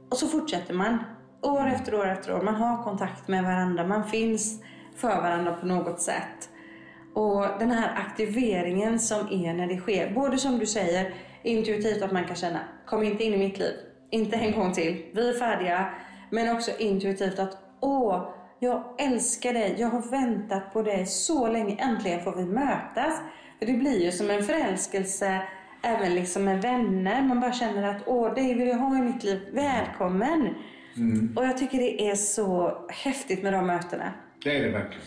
och 0.09 0.17
så 0.17 0.27
fortsätter 0.27 0.73
man. 0.73 0.97
År 1.41 1.67
efter 1.67 1.95
år 1.95 2.07
efter 2.07 2.35
år. 2.35 2.41
Man 2.41 2.55
har 2.55 2.83
kontakt 2.83 3.27
med 3.27 3.43
varandra. 3.43 3.87
Man 3.87 4.07
finns 4.07 4.61
för 4.95 5.21
varandra 5.21 5.53
på 5.53 5.65
något 5.65 6.01
sätt. 6.01 6.49
Och 7.13 7.45
den 7.59 7.71
här 7.71 7.95
aktiveringen 7.97 8.99
som 8.99 9.27
är 9.31 9.53
när 9.53 9.67
det 9.67 9.77
sker. 9.77 10.13
Både 10.13 10.37
som 10.37 10.59
du 10.59 10.65
säger, 10.65 11.13
intuitivt 11.43 12.01
att 12.01 12.11
man 12.11 12.25
kan 12.25 12.35
känna, 12.35 12.59
kom 12.85 13.03
inte 13.03 13.23
in 13.23 13.33
i 13.33 13.37
mitt 13.37 13.59
liv. 13.59 13.73
Inte 14.11 14.37
en 14.37 14.51
gång 14.51 14.73
till. 14.73 15.05
Vi 15.13 15.29
är 15.29 15.39
färdiga. 15.39 15.93
Men 16.29 16.55
också 16.55 16.71
intuitivt 16.77 17.39
att, 17.39 17.57
åh, 17.79 18.29
jag 18.59 18.83
älskar 18.97 19.53
dig, 19.53 19.75
jag 19.77 19.87
har 19.87 20.01
väntat 20.01 20.73
på 20.73 20.81
dig 20.81 21.05
så 21.05 21.47
länge, 21.47 21.75
äntligen 21.75 22.23
får 22.23 22.35
vi 22.35 22.45
mötas. 22.45 23.21
För 23.59 23.65
det 23.65 23.73
blir 23.73 24.03
ju 24.03 24.11
som 24.11 24.29
en 24.29 24.43
förälskelse 24.43 25.41
även 25.81 26.15
liksom 26.15 26.43
med 26.45 26.61
vänner. 26.61 27.21
Man 27.21 27.39
bara 27.39 27.53
känner 27.53 27.83
att 27.83 28.01
åh, 28.05 28.33
dig 28.33 28.53
vill 28.53 28.67
jag 28.67 28.77
ha 28.77 28.97
i 28.97 29.01
mitt 29.01 29.23
liv, 29.23 29.39
välkommen. 29.53 30.55
Mm. 30.97 31.33
Och 31.37 31.45
jag 31.45 31.57
tycker 31.57 31.77
det 31.77 32.09
är 32.09 32.15
så 32.15 32.77
häftigt 32.89 33.43
med 33.43 33.53
de 33.53 33.67
mötena. 33.67 34.13
Det 34.43 34.57
är 34.57 34.63
det 34.63 34.69
verkligen. 34.69 35.05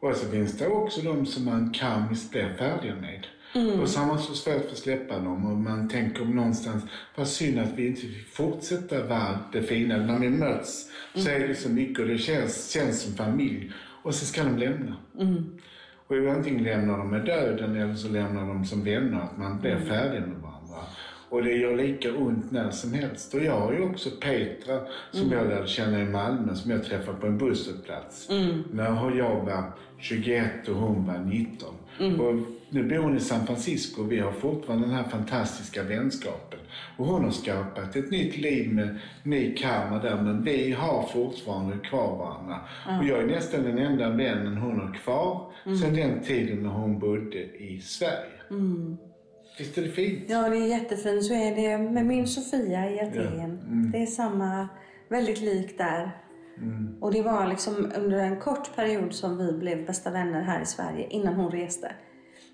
Och 0.00 0.16
så 0.16 0.30
finns 0.30 0.58
det 0.58 0.68
också 0.68 1.00
de 1.00 1.26
som 1.26 1.44
man 1.44 1.72
kan 1.72 2.08
bli 2.08 2.16
färdiga 2.58 2.94
med. 2.94 3.26
Mm. 3.54 3.80
Och 3.80 3.88
så 3.88 4.00
har 4.00 4.06
man 4.06 4.18
så 4.18 4.34
svårt 4.34 4.62
för 4.62 4.70
att 4.70 4.78
släppa 4.78 5.18
dem 5.18 5.46
och 5.46 5.56
man 5.56 5.88
tänker 5.88 6.24
någonstans, 6.24 6.84
vad 7.14 7.28
synd 7.28 7.58
att 7.58 7.72
vi 7.76 7.86
inte 7.86 8.00
fick 8.00 8.28
fortsätta 8.28 9.02
vara 9.02 9.38
det 9.52 9.62
fina. 9.62 9.96
När 9.96 10.18
vi 10.18 10.30
möts 10.30 10.90
så 11.14 11.30
är 11.30 11.48
det 11.48 11.54
så 11.54 11.68
mycket 11.68 11.98
och 11.98 12.06
det 12.06 12.18
känns, 12.18 12.70
känns 12.70 13.02
som 13.02 13.14
familj. 13.14 13.72
Och 14.02 14.14
så 14.14 14.26
ska 14.26 14.44
de 14.44 14.58
lämna. 14.58 14.96
Mm. 15.20 15.58
Och 16.06 16.16
antingen 16.16 16.64
lämnar 16.64 16.98
de 16.98 17.10
med 17.10 17.24
döden 17.24 17.76
eller 17.76 17.94
så 17.94 18.08
lämnar 18.08 18.46
de 18.46 18.64
som 18.64 18.84
vänner, 18.84 19.20
att 19.20 19.38
man 19.38 19.60
blir 19.60 19.72
mm. 19.72 19.88
färdig 19.88 20.20
med 20.20 20.40
varandra. 20.40 20.56
Och 21.28 21.44
det 21.44 21.52
gör 21.52 21.76
lika 21.76 22.14
ont 22.14 22.50
när 22.50 22.70
som 22.70 22.92
helst. 22.92 23.34
Och 23.34 23.44
jag 23.44 23.60
har 23.60 23.72
ju 23.72 23.82
också 23.82 24.10
Petra 24.10 24.80
som 25.10 25.26
mm. 25.26 25.38
jag 25.38 25.48
lärde 25.48 25.66
känna 25.66 26.00
i 26.00 26.04
Malmö 26.04 26.54
som 26.54 26.70
jag 26.70 26.84
träffade 26.84 27.18
på 27.18 27.26
en 27.26 27.38
busshållplats. 27.38 28.30
Mm. 28.30 28.64
När 28.72 29.16
jag 29.16 29.44
var 29.44 29.72
21 29.98 30.68
och 30.68 30.76
hon 30.76 31.06
var 31.06 31.18
19. 31.18 31.74
Mm. 32.00 32.20
Och 32.20 32.34
nu 32.70 32.88
bor 32.88 32.96
hon 32.96 33.16
i 33.16 33.20
San 33.20 33.46
Francisco 33.46 34.02
och 34.02 34.12
vi 34.12 34.20
har 34.20 34.32
fortfarande 34.32 34.86
den 34.86 34.94
här 34.94 35.04
fantastiska 35.04 35.82
vänskapen. 35.82 36.58
Och 36.96 37.06
hon 37.06 37.24
har 37.24 37.30
skapat 37.30 37.96
ett 37.96 38.10
nytt 38.10 38.38
liv 38.38 38.74
med 38.74 38.98
ny 39.22 39.54
karma 39.54 39.98
där 39.98 40.22
men 40.22 40.44
vi 40.44 40.72
har 40.72 41.02
fortfarande 41.02 41.78
kvar 41.78 42.18
varandra. 42.18 42.60
Mm. 42.88 43.00
Och 43.00 43.06
jag 43.06 43.22
är 43.22 43.26
nästan 43.26 43.62
den 43.62 43.78
enda 43.78 44.10
vännen 44.10 44.56
hon 44.56 44.80
har 44.80 44.94
kvar 44.94 45.52
mm. 45.66 45.78
sedan 45.78 45.94
den 45.94 46.20
tiden 46.20 46.62
när 46.62 46.70
hon 46.70 46.98
bodde 46.98 47.38
i 47.44 47.80
Sverige. 47.80 48.40
Mm. 48.50 48.96
Visst 49.58 49.78
är 49.78 49.82
det 49.82 49.88
fint? 49.88 50.24
Ja, 50.28 50.48
det 50.48 50.56
är 50.56 50.66
jättefint. 50.66 51.24
Så 51.24 51.34
är 51.34 51.56
det 51.56 51.78
med 51.78 52.06
min 52.06 52.26
Sofia 52.26 52.90
i 52.90 53.00
Aten. 53.00 53.38
Ja. 53.38 53.44
Mm. 53.44 53.90
Det 53.92 53.98
är 53.98 54.06
samma, 54.06 54.68
väldigt 55.08 55.40
likt 55.40 55.78
där. 55.78 56.10
Och 57.00 57.12
det 57.12 57.22
var 57.22 57.46
liksom 57.46 57.92
under 57.96 58.18
en 58.18 58.40
kort 58.40 58.76
period 58.76 59.14
som 59.14 59.38
vi 59.38 59.52
blev 59.52 59.86
bästa 59.86 60.10
vänner 60.10 60.42
här 60.42 60.62
i 60.62 60.66
Sverige 60.66 61.06
innan 61.10 61.34
hon 61.34 61.52
reste. 61.52 61.92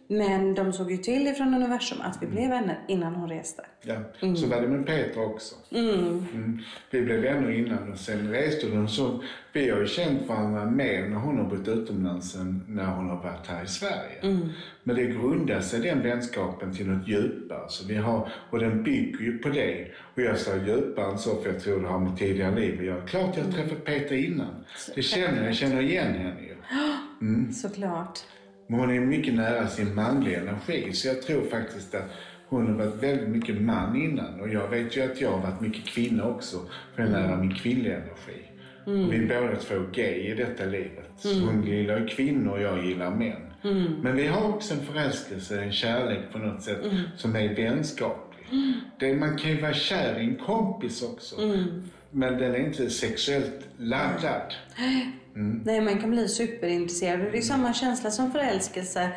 Men 0.08 0.54
de 0.54 0.72
såg 0.72 0.90
ju 0.90 0.96
till 0.96 1.26
ifrån 1.26 1.54
universum 1.54 1.98
att 2.00 2.18
vi 2.22 2.26
blev 2.26 2.50
vänner 2.50 2.78
innan 2.88 3.14
hon 3.14 3.28
reste. 3.28 3.66
Ja. 3.82 3.96
Så 4.36 4.46
var 4.46 4.60
det 4.60 4.68
med 4.68 4.86
Peter 4.86 5.24
också. 5.24 5.54
Mm. 5.70 6.58
Vi 6.90 7.02
blev 7.02 7.20
vänner 7.20 7.50
innan 7.50 7.92
och 7.92 7.98
sen 7.98 8.30
reste 8.30 8.66
hon. 8.70 8.88
Så 8.88 9.22
vi 9.52 9.70
har 9.70 9.80
ju 9.80 9.86
känt 9.86 10.28
varandra 10.28 10.64
mer 10.64 11.08
när 11.08 11.16
hon 11.16 11.38
har 11.38 11.44
bott 11.44 11.68
utomlands 11.68 12.36
än 12.36 12.64
när 12.68 12.86
hon 12.86 13.08
har 13.08 13.16
varit 13.16 13.46
här 13.46 13.64
i 13.64 13.66
Sverige. 13.66 14.40
Men 14.82 14.96
det 14.96 15.04
grundar 15.04 15.60
sig 15.60 15.80
den 15.80 16.02
vänskapen 16.02 16.74
till 16.74 16.86
något 16.86 17.08
djupare. 17.08 17.68
Så 17.68 17.86
vi 17.86 17.96
har, 17.96 18.32
och 18.50 18.58
den 18.58 18.82
bygger 18.82 19.20
ju 19.20 19.38
på 19.38 19.48
det. 19.48 19.88
Och 20.14 20.22
jag 20.22 20.38
sa 20.38 20.56
djupare 20.56 21.10
än 21.12 21.18
så 21.18 21.42
för 21.42 21.52
jag 21.52 21.60
tror 21.60 21.80
det 21.80 21.88
har 21.88 21.98
med 21.98 22.18
tidigare 22.18 22.60
liv 22.60 22.78
att 22.78 22.86
göra. 22.86 23.06
Klart 23.06 23.36
jag 23.36 23.44
har 23.44 23.52
träffat 23.52 23.84
Peter 23.84 24.14
innan. 24.14 24.64
Det 24.94 25.02
känner 25.02 25.36
jag, 25.36 25.46
jag 25.46 25.54
känner 25.54 25.82
igen 25.82 26.14
henne 26.14 26.40
ju. 26.40 27.52
Såklart. 27.52 28.18
Men 28.72 28.80
hon 28.80 28.90
är 28.90 29.00
mycket 29.00 29.34
nära 29.34 29.68
sin 29.68 29.94
manliga 29.94 30.40
energi. 30.40 30.92
Så 30.92 31.08
jag 31.08 31.22
tror 31.22 31.42
faktiskt 31.42 31.94
att 31.94 32.10
hon 32.48 32.66
har 32.66 32.74
varit 32.74 33.02
väldigt 33.02 33.28
mycket 33.28 33.60
man 33.60 33.96
innan. 33.96 34.40
Och 34.40 34.48
jag 34.48 34.68
vet 34.68 34.96
ju 34.96 35.02
att 35.02 35.20
jag 35.20 35.30
har 35.30 35.42
varit 35.50 35.60
mycket 35.60 35.84
kvinna 35.84 36.24
också. 36.24 36.56
För 36.94 37.02
jag 37.02 37.12
är 37.12 37.12
nära 37.12 37.36
min 37.36 37.54
kvinnliga 37.54 37.96
energi. 37.96 38.42
Och 38.84 39.12
vi 39.12 39.16
är 39.16 39.40
båda 39.40 39.56
två 39.56 39.74
gay 39.92 40.14
i 40.14 40.34
detta 40.34 40.64
livet. 40.64 41.10
Så 41.16 41.40
hon 41.46 41.66
gillar 41.66 41.98
ju 41.98 42.06
kvinnor 42.06 42.52
och 42.52 42.62
jag 42.62 42.84
gillar 42.84 43.10
män. 43.10 43.42
Men 44.02 44.16
vi 44.16 44.26
har 44.26 44.48
också 44.48 44.74
en 44.74 44.80
förälskelse, 44.80 45.62
en 45.62 45.72
kärlek 45.72 46.32
på 46.32 46.38
något 46.38 46.62
sätt 46.62 46.78
som 47.16 47.36
är 47.36 47.54
vänskaplig. 47.54 48.46
Det, 48.98 49.14
man 49.14 49.36
kan 49.36 49.50
ju 49.50 49.60
vara 49.60 49.74
kär 49.74 50.20
i 50.20 50.24
en 50.24 50.36
kompis 50.36 51.02
också. 51.02 51.36
Men 52.12 52.38
den 52.38 52.54
är 52.54 52.58
inte 52.58 52.90
sexuellt 52.90 53.68
laddad. 53.76 54.54
Nej, 55.64 55.80
man 55.80 55.98
kan 55.98 56.10
bli 56.10 56.28
superintresserad. 56.28 57.20
Det 57.32 57.38
är 57.38 57.42
samma 57.42 57.72
känsla 57.72 58.10
som 58.10 58.32
förälskelse. 58.32 59.08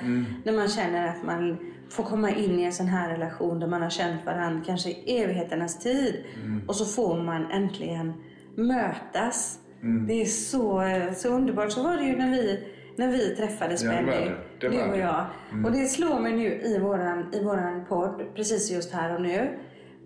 När 0.44 0.54
man 0.54 0.68
känner 0.68 1.08
att 1.08 1.24
man 1.26 1.58
får 1.90 2.04
komma 2.04 2.30
in 2.32 2.60
i 2.60 2.64
en 2.64 2.74
sån 2.74 2.88
här 2.88 3.10
relation 3.10 3.60
där 3.60 3.68
man 3.68 3.82
har 3.82 3.90
känt 3.90 4.26
varandra 4.26 4.64
kanske 4.66 4.90
i 4.90 5.18
evigheternas 5.22 5.80
tid. 5.80 6.24
Och 6.68 6.76
så 6.76 6.86
får 6.86 7.24
man 7.24 7.52
äntligen 7.52 8.14
mötas. 8.56 9.60
Det 10.08 10.22
är 10.22 10.26
så, 10.26 10.84
så 11.16 11.30
underbart. 11.30 11.72
Så 11.72 11.84
var 11.84 11.98
det 11.98 12.04
ju 12.04 12.16
när 12.18 12.32
vi, 12.32 12.60
när 12.96 13.12
vi 13.12 13.36
träffades 13.36 13.84
Ja, 13.84 13.90
Benny. 13.90 14.32
du 14.60 14.68
och 14.68 14.98
jag. 14.98 15.26
Och 15.66 15.72
det 15.72 15.86
slår 15.86 16.20
mig 16.20 16.34
nu 16.34 16.62
i 16.62 16.80
våran, 16.80 17.34
i 17.34 17.44
våran 17.44 17.86
podd, 17.86 18.24
precis 18.36 18.72
just 18.72 18.94
här 18.94 19.16
och 19.16 19.22
nu. 19.22 19.50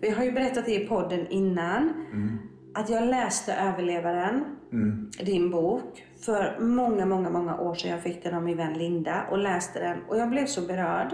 Vi 0.00 0.10
har 0.10 0.24
ju 0.24 0.32
berättat 0.32 0.66
det 0.66 0.74
i 0.82 0.86
podden 0.88 1.26
innan. 1.28 1.92
Att 2.74 2.90
jag 2.90 3.06
läste 3.06 3.54
Överlevaren, 3.54 4.44
din 5.24 5.50
bok, 5.50 6.04
för 6.20 6.60
många, 6.60 7.06
många, 7.06 7.30
många 7.30 7.60
år 7.60 7.74
sedan. 7.74 7.90
Jag 7.90 8.02
fick 8.02 8.22
den 8.22 8.34
av 8.34 8.42
min 8.42 8.56
vän 8.56 8.78
Linda 8.78 9.24
och 9.30 9.38
läste 9.38 9.80
den. 9.80 9.98
Och 10.08 10.18
jag 10.18 10.30
blev 10.30 10.46
så 10.46 10.60
berörd. 10.60 11.08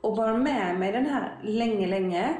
Och 0.00 0.16
bar 0.16 0.38
med 0.38 0.78
mig 0.78 0.92
den 0.92 1.06
här 1.06 1.38
länge, 1.42 1.86
länge. 1.86 2.34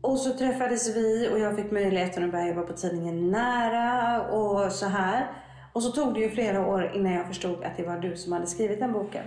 Och 0.00 0.18
så 0.18 0.32
träffades 0.38 0.96
vi 0.96 1.28
och 1.32 1.38
jag 1.38 1.56
fick 1.56 1.70
möjligheten 1.70 2.24
att 2.24 2.30
börja 2.30 2.48
jobba 2.48 2.62
på 2.62 2.72
tidningen 2.72 3.30
Nära 3.30 4.22
och 4.22 4.72
så 4.72 4.86
här. 4.86 5.26
Och 5.72 5.82
så 5.82 5.92
tog 5.92 6.14
det 6.14 6.20
ju 6.20 6.30
flera 6.30 6.66
år 6.66 6.92
innan 6.94 7.12
jag 7.12 7.26
förstod 7.26 7.64
att 7.64 7.76
det 7.76 7.82
var 7.82 7.98
du 7.98 8.16
som 8.16 8.32
hade 8.32 8.46
skrivit 8.46 8.80
den 8.80 8.92
boken. 8.92 9.24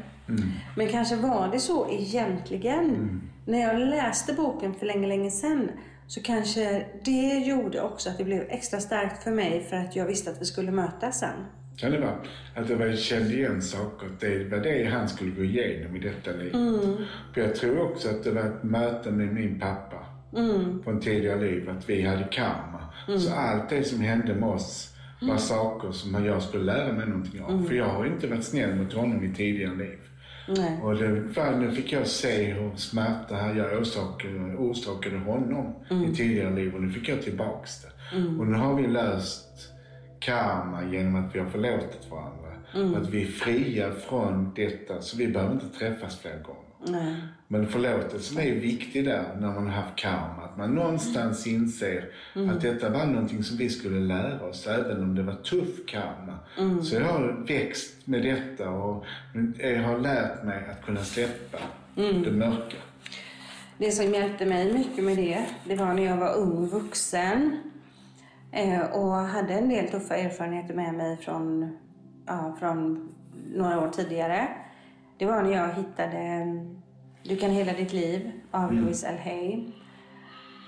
Men 0.78 0.88
kanske 0.88 1.16
var 1.16 1.50
det 1.52 1.60
så 1.60 1.90
egentligen. 1.90 3.22
När 3.46 3.60
jag 3.60 3.80
läste 3.80 4.34
boken 4.34 4.74
för 4.74 4.86
länge, 4.86 5.08
länge 5.08 5.32
sedan 5.32 5.72
så 6.08 6.22
kanske 6.22 6.86
det 7.06 7.38
gjorde 7.38 7.82
också 7.82 8.10
att 8.10 8.18
det 8.18 8.24
blev 8.24 8.46
extra 8.50 8.80
starkt 8.80 9.24
för 9.24 9.32
mig 9.32 9.64
för 9.70 9.76
att 9.76 9.96
jag 9.96 10.06
visste 10.06 10.32
att 10.32 10.42
vi 10.42 10.46
skulle 10.46 10.72
mötas 10.72 11.20
sen. 11.20 11.46
Kan 11.78 11.92
det 11.92 12.00
vara 12.00 12.16
att 12.56 12.70
jag 12.70 13.00
kände 13.00 13.34
igen 13.34 13.62
saker, 13.62 14.08
att 14.08 14.20
det 14.20 14.52
var 14.52 14.58
det 14.58 14.86
han 14.86 15.10
skulle 15.10 15.32
gå 15.32 15.44
igenom 15.44 15.96
i 15.96 16.00
detta 16.00 16.32
liv. 16.32 16.52
För 17.34 17.42
jag 17.42 17.56
tror 17.56 17.92
också 17.92 18.10
att 18.10 18.24
det 18.24 18.32
var 18.32 18.42
ett 18.42 18.64
möte 18.64 19.12
med 19.12 19.34
min 19.34 19.60
pappa 19.60 20.06
på 20.84 20.92
en 20.92 21.00
tidigare 21.02 21.42
liv, 21.42 21.70
att 21.70 21.90
vi 21.90 22.02
hade 22.02 22.24
karma. 22.24 22.94
Så 23.20 23.34
allt 23.34 23.70
det 23.70 23.84
som 23.84 24.02
hände 24.02 24.36
med 24.36 24.50
oss 24.50 24.92
var 25.22 25.38
saker 25.38 25.92
som 25.92 26.26
jag 26.26 26.42
skulle 26.42 26.64
lära 26.64 26.94
mig 26.94 27.08
någonting 27.08 27.42
av. 27.42 27.64
För 27.68 27.76
jag 27.76 27.86
har 27.86 28.06
inte 28.06 28.28
varit 28.28 28.44
snäll 28.44 28.76
mot 28.76 28.94
honom 28.94 29.24
i 29.24 29.34
tidigare 29.34 29.76
liv. 29.76 30.00
Nej. 30.48 30.80
Och 30.82 30.92
var, 31.36 31.60
nu 31.60 31.72
fick 31.72 31.94
jag 31.94 32.08
se 32.08 32.54
hur 32.54 32.76
smärta 32.76 33.36
här 33.36 33.56
jag 33.56 33.82
orsakade, 33.82 34.56
orsakade 34.58 35.18
honom 35.18 35.74
i 35.90 36.16
tidigare 36.16 36.56
liv 36.56 36.76
och 36.76 36.82
nu 36.82 36.92
fick 36.92 37.10
jag 37.10 37.22
tillbaks 37.22 37.82
det. 37.82 38.18
Och 38.40 38.48
nu 38.48 38.58
har 38.58 38.76
vi 38.76 38.88
löst 38.88 39.72
karma 40.20 40.84
genom 40.92 41.16
att 41.16 41.36
vi 41.36 41.40
har 41.40 41.50
förlåtit 41.50 42.12
varandra. 42.12 42.42
Och 42.74 43.02
att 43.02 43.10
vi 43.10 43.22
är 43.22 43.28
fria 43.28 43.92
från 43.92 44.54
detta 44.56 45.02
så 45.02 45.18
vi 45.18 45.28
behöver 45.28 45.54
inte 45.54 45.80
träffas 45.80 46.20
fler 46.20 46.40
gånger. 46.44 46.65
Nej. 46.88 47.16
Men 47.48 47.68
förlåtelsen 47.68 48.40
är 48.40 48.56
viktig 48.56 49.06
där 49.06 49.24
när 49.40 49.48
man 49.48 49.68
har 49.68 49.82
haft 49.82 49.96
karma. 49.96 50.44
Att 50.44 50.58
man 50.58 50.76
någonstans 50.76 51.48
inser 51.48 52.10
att 52.52 52.62
detta 52.62 52.90
var 52.90 53.06
någonting 53.06 53.44
som 53.44 53.58
vi 53.58 53.70
skulle 53.70 54.00
lära 54.00 54.46
oss 54.46 54.68
även 54.68 55.04
om 55.04 55.16
det 55.16 55.24
var 55.24 55.34
tuff 55.34 55.86
karma. 55.88 56.40
Så 56.84 56.96
jag 56.96 57.06
har 57.06 57.46
växt 57.48 58.08
med 58.08 58.24
detta 58.24 58.70
och 58.70 59.06
jag 59.58 59.84
har 59.84 60.00
lärt 60.00 60.44
mig 60.44 60.64
att 60.72 60.86
kunna 60.86 61.04
släppa 61.04 61.58
det 61.96 62.32
mörka. 62.32 62.78
Det 63.78 63.92
som 63.92 64.14
hjälpte 64.14 64.46
mig 64.46 64.74
mycket 64.74 65.04
med 65.04 65.18
det, 65.18 65.46
det 65.66 65.76
var 65.76 65.94
när 65.94 66.06
jag 66.06 66.18
var 66.18 66.36
ung 66.36 66.68
vuxen 66.68 67.58
eh, 68.52 68.82
och 68.82 69.12
hade 69.12 69.54
en 69.54 69.70
del 69.70 69.88
tuffa 69.88 70.16
erfarenheter 70.16 70.74
med 70.74 70.94
mig 70.94 71.18
från, 71.18 71.78
ja, 72.26 72.56
från 72.60 73.10
några 73.54 73.82
år 73.82 73.90
tidigare. 73.90 74.48
Det 75.18 75.26
var 75.26 75.44
när 75.44 75.52
jag 75.52 75.74
hittade 75.74 76.18
mm, 76.18 76.82
Du 77.24 77.36
kan 77.36 77.52
hela 77.52 77.74
ditt 77.74 77.94
liv 77.94 78.32
av 78.52 78.74
Louise 78.74 79.08
L. 79.08 79.18
Hay. 79.24 79.72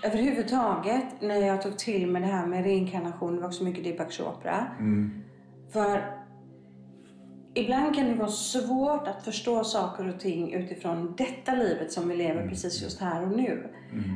Överhuvudtaget 0.03 1.21
när 1.21 1.35
jag 1.35 1.61
tog 1.61 1.77
till 1.77 2.07
mig 2.07 2.21
det 2.21 2.27
här 2.27 2.45
med 2.45 2.63
reinkarnation, 2.63 3.35
det 3.35 3.41
var 3.41 3.47
också 3.47 3.63
mycket 3.63 3.83
Deepak 3.83 4.11
Chopra. 4.11 4.67
För 5.73 6.17
Ibland 7.57 7.95
kan 7.95 8.05
det 8.05 8.13
vara 8.13 8.27
svårt 8.27 9.07
att 9.07 9.25
förstå 9.25 9.63
saker 9.63 10.09
och 10.09 10.19
ting 10.19 10.53
utifrån 10.53 11.13
detta 11.17 11.55
livet 11.55 11.91
som 11.91 12.09
vi 12.09 12.15
lever 12.15 12.47
precis 12.47 12.81
just 12.81 13.01
här 13.01 13.23
och 13.23 13.37
nu. 13.37 13.67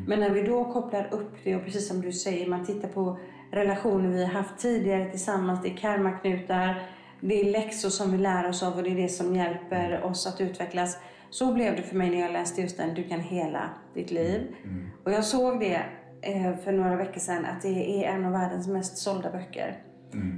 Men 0.08 0.20
när 0.20 0.30
vi 0.30 0.42
då 0.42 0.74
kopplar 0.74 1.10
upp 1.12 1.38
det 1.44 1.56
och 1.56 1.66
precis 1.66 1.88
som 1.88 2.02
du 2.02 2.12
säger, 2.12 2.48
man 2.48 2.66
tittar 2.66 2.88
på 2.88 3.20
relationer 3.52 4.10
vi 4.10 4.24
har 4.24 4.32
haft 4.32 4.58
tidigare 4.58 5.10
tillsammans, 5.10 5.62
det 5.62 5.70
är 5.70 5.78
karmaknutar, 5.78 6.82
det 7.22 7.42
är 7.42 7.52
läxor 7.52 7.90
som 7.90 8.12
vi 8.12 8.18
lär 8.18 8.50
oss 8.50 8.64
av 8.64 8.78
och 8.78 8.84
det 8.84 8.90
är 8.90 8.96
det 8.96 9.10
som 9.10 9.36
hjälper 9.36 10.04
oss 10.04 10.28
att 10.28 10.42
utvecklas. 10.42 10.98
Så 11.30 11.54
blev 11.54 11.76
det 11.76 11.82
för 11.82 11.96
mig 11.96 12.10
när 12.10 12.20
jag 12.20 12.32
läste 12.32 12.62
just 12.62 12.78
den, 12.78 12.94
Du 12.94 13.04
kan 13.04 13.20
hela 13.20 13.70
ditt 13.94 14.12
liv. 14.12 14.56
Och 15.04 15.12
jag 15.12 15.26
såg 15.26 15.60
det 15.60 15.82
eh, 16.22 16.56
för 16.64 16.72
några 16.72 16.96
veckor 16.96 17.20
sedan 17.20 17.46
att 17.46 17.62
det 17.62 18.04
är 18.04 18.08
en 18.16 18.26
av 18.26 18.32
världens 18.32 18.68
mest 18.68 18.98
sålda 18.98 19.32
böcker. 19.32 19.84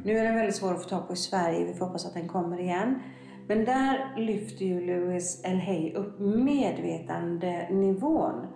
Nu 0.05 0.17
är 0.17 0.23
den 0.23 0.35
väldigt 0.35 0.55
svår 0.55 0.73
att 0.73 0.83
få 0.83 0.89
tag 0.89 1.07
på 1.07 1.13
i 1.13 1.17
Sverige. 1.17 1.65
Vi 1.65 1.73
får 1.73 1.85
hoppas 1.85 2.05
att 2.05 2.13
den 2.13 2.27
kommer 2.27 2.59
igen. 2.59 2.99
Men 3.47 3.65
där 3.65 4.13
lyfter 4.17 4.65
ju 4.65 4.85
Louis 4.85 5.41
L. 5.43 5.59
Hay 5.59 5.93
upp 5.93 6.19
medvetandenivån 6.19 8.47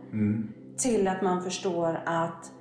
till 0.78 1.08
att 1.08 1.22
man 1.22 1.44
förstår 1.44 2.02
att 2.06 2.52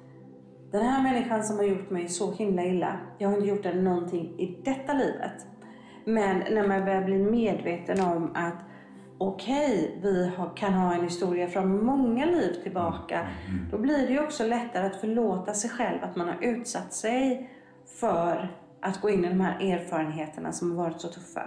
den 0.73 0.83
här 0.83 1.03
människan 1.03 1.45
som 1.45 1.57
har 1.57 1.65
gjort 1.65 1.91
mig 1.91 2.09
så 2.09 2.33
himla 2.33 2.65
illa, 2.65 2.97
jag 3.19 3.29
har 3.29 3.37
inte 3.37 3.49
gjort 3.49 3.63
den 3.63 3.85
någonting 3.85 4.41
i 4.41 4.59
detta 4.65 4.93
livet. 4.93 5.47
Men 6.09 6.39
när 6.39 6.69
man 6.69 6.85
börjar 6.85 7.05
bli 7.05 7.19
medveten 7.19 8.01
om 8.01 8.31
att 8.35 8.65
okej, 9.19 9.99
vi 10.03 10.31
har, 10.37 10.57
kan 10.57 10.73
ha 10.73 10.95
en 10.95 11.05
historia 11.05 11.49
från 11.49 11.85
många 11.85 12.27
liv 12.27 12.53
tillbaka. 12.63 13.29
Då 13.71 13.79
blir 13.79 14.07
det 14.07 14.13
ju 14.13 14.21
också 14.21 14.47
lättare 14.47 14.87
att 14.87 15.01
förlåta 15.01 15.55
sig 15.55 15.71
själv 15.71 15.99
att 16.03 16.17
man 16.17 16.29
har 16.29 16.39
utsatt 16.41 16.93
sig 16.93 17.51
för 18.01 18.57
att 18.81 19.01
gå 19.01 19.11
in 19.11 19.25
i 19.25 19.29
de 19.29 19.41
här 19.41 19.73
erfarenheterna 19.73 20.53
som 20.53 20.71
har 20.71 20.85
varit 20.85 21.01
så 21.01 21.09
tuffa. 21.09 21.43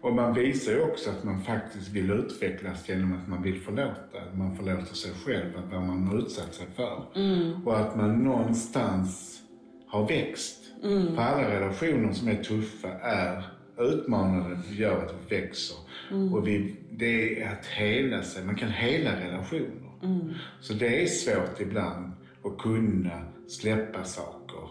Och 0.00 0.12
man 0.12 0.34
visar 0.34 0.72
ju 0.72 0.82
också 0.82 1.10
att 1.10 1.24
man 1.24 1.42
faktiskt 1.42 1.88
vill 1.88 2.10
utvecklas 2.10 2.88
genom 2.88 3.12
att 3.12 3.28
man 3.28 3.42
vill 3.42 3.60
förlåta. 3.60 4.18
Man 4.34 4.56
förlåter 4.56 4.94
sig 4.94 5.12
själv, 5.24 5.56
att 5.58 5.72
vad 5.72 5.82
man 5.82 6.06
har 6.06 6.18
utsatt 6.18 6.54
sig 6.54 6.66
för. 6.76 7.06
Och 7.64 7.80
att 7.80 7.96
man 7.96 8.24
någonstans 8.24 9.40
har 9.86 10.08
växt. 10.08 10.62
För 11.14 11.22
alla 11.22 11.50
relationer 11.50 12.12
som 12.12 12.28
är 12.28 12.42
tuffa 12.42 12.88
är 13.02 13.55
utmanande, 13.78 14.58
gör 14.72 14.96
att 15.04 15.14
vi 15.28 15.36
växer. 15.36 15.76
Och 16.32 16.46
vi, 16.48 16.76
det 16.90 17.42
är 17.42 17.52
att 17.52 17.66
hela 17.66 18.22
sig, 18.22 18.44
man 18.44 18.54
kan 18.56 18.70
hela 18.70 19.20
relationer. 19.20 19.90
Så 20.60 20.72
det 20.74 21.02
är 21.02 21.06
svårt 21.06 21.60
ibland 21.60 22.12
att 22.44 22.58
kunna 22.58 23.22
släppa 23.48 24.04
saker 24.04 24.68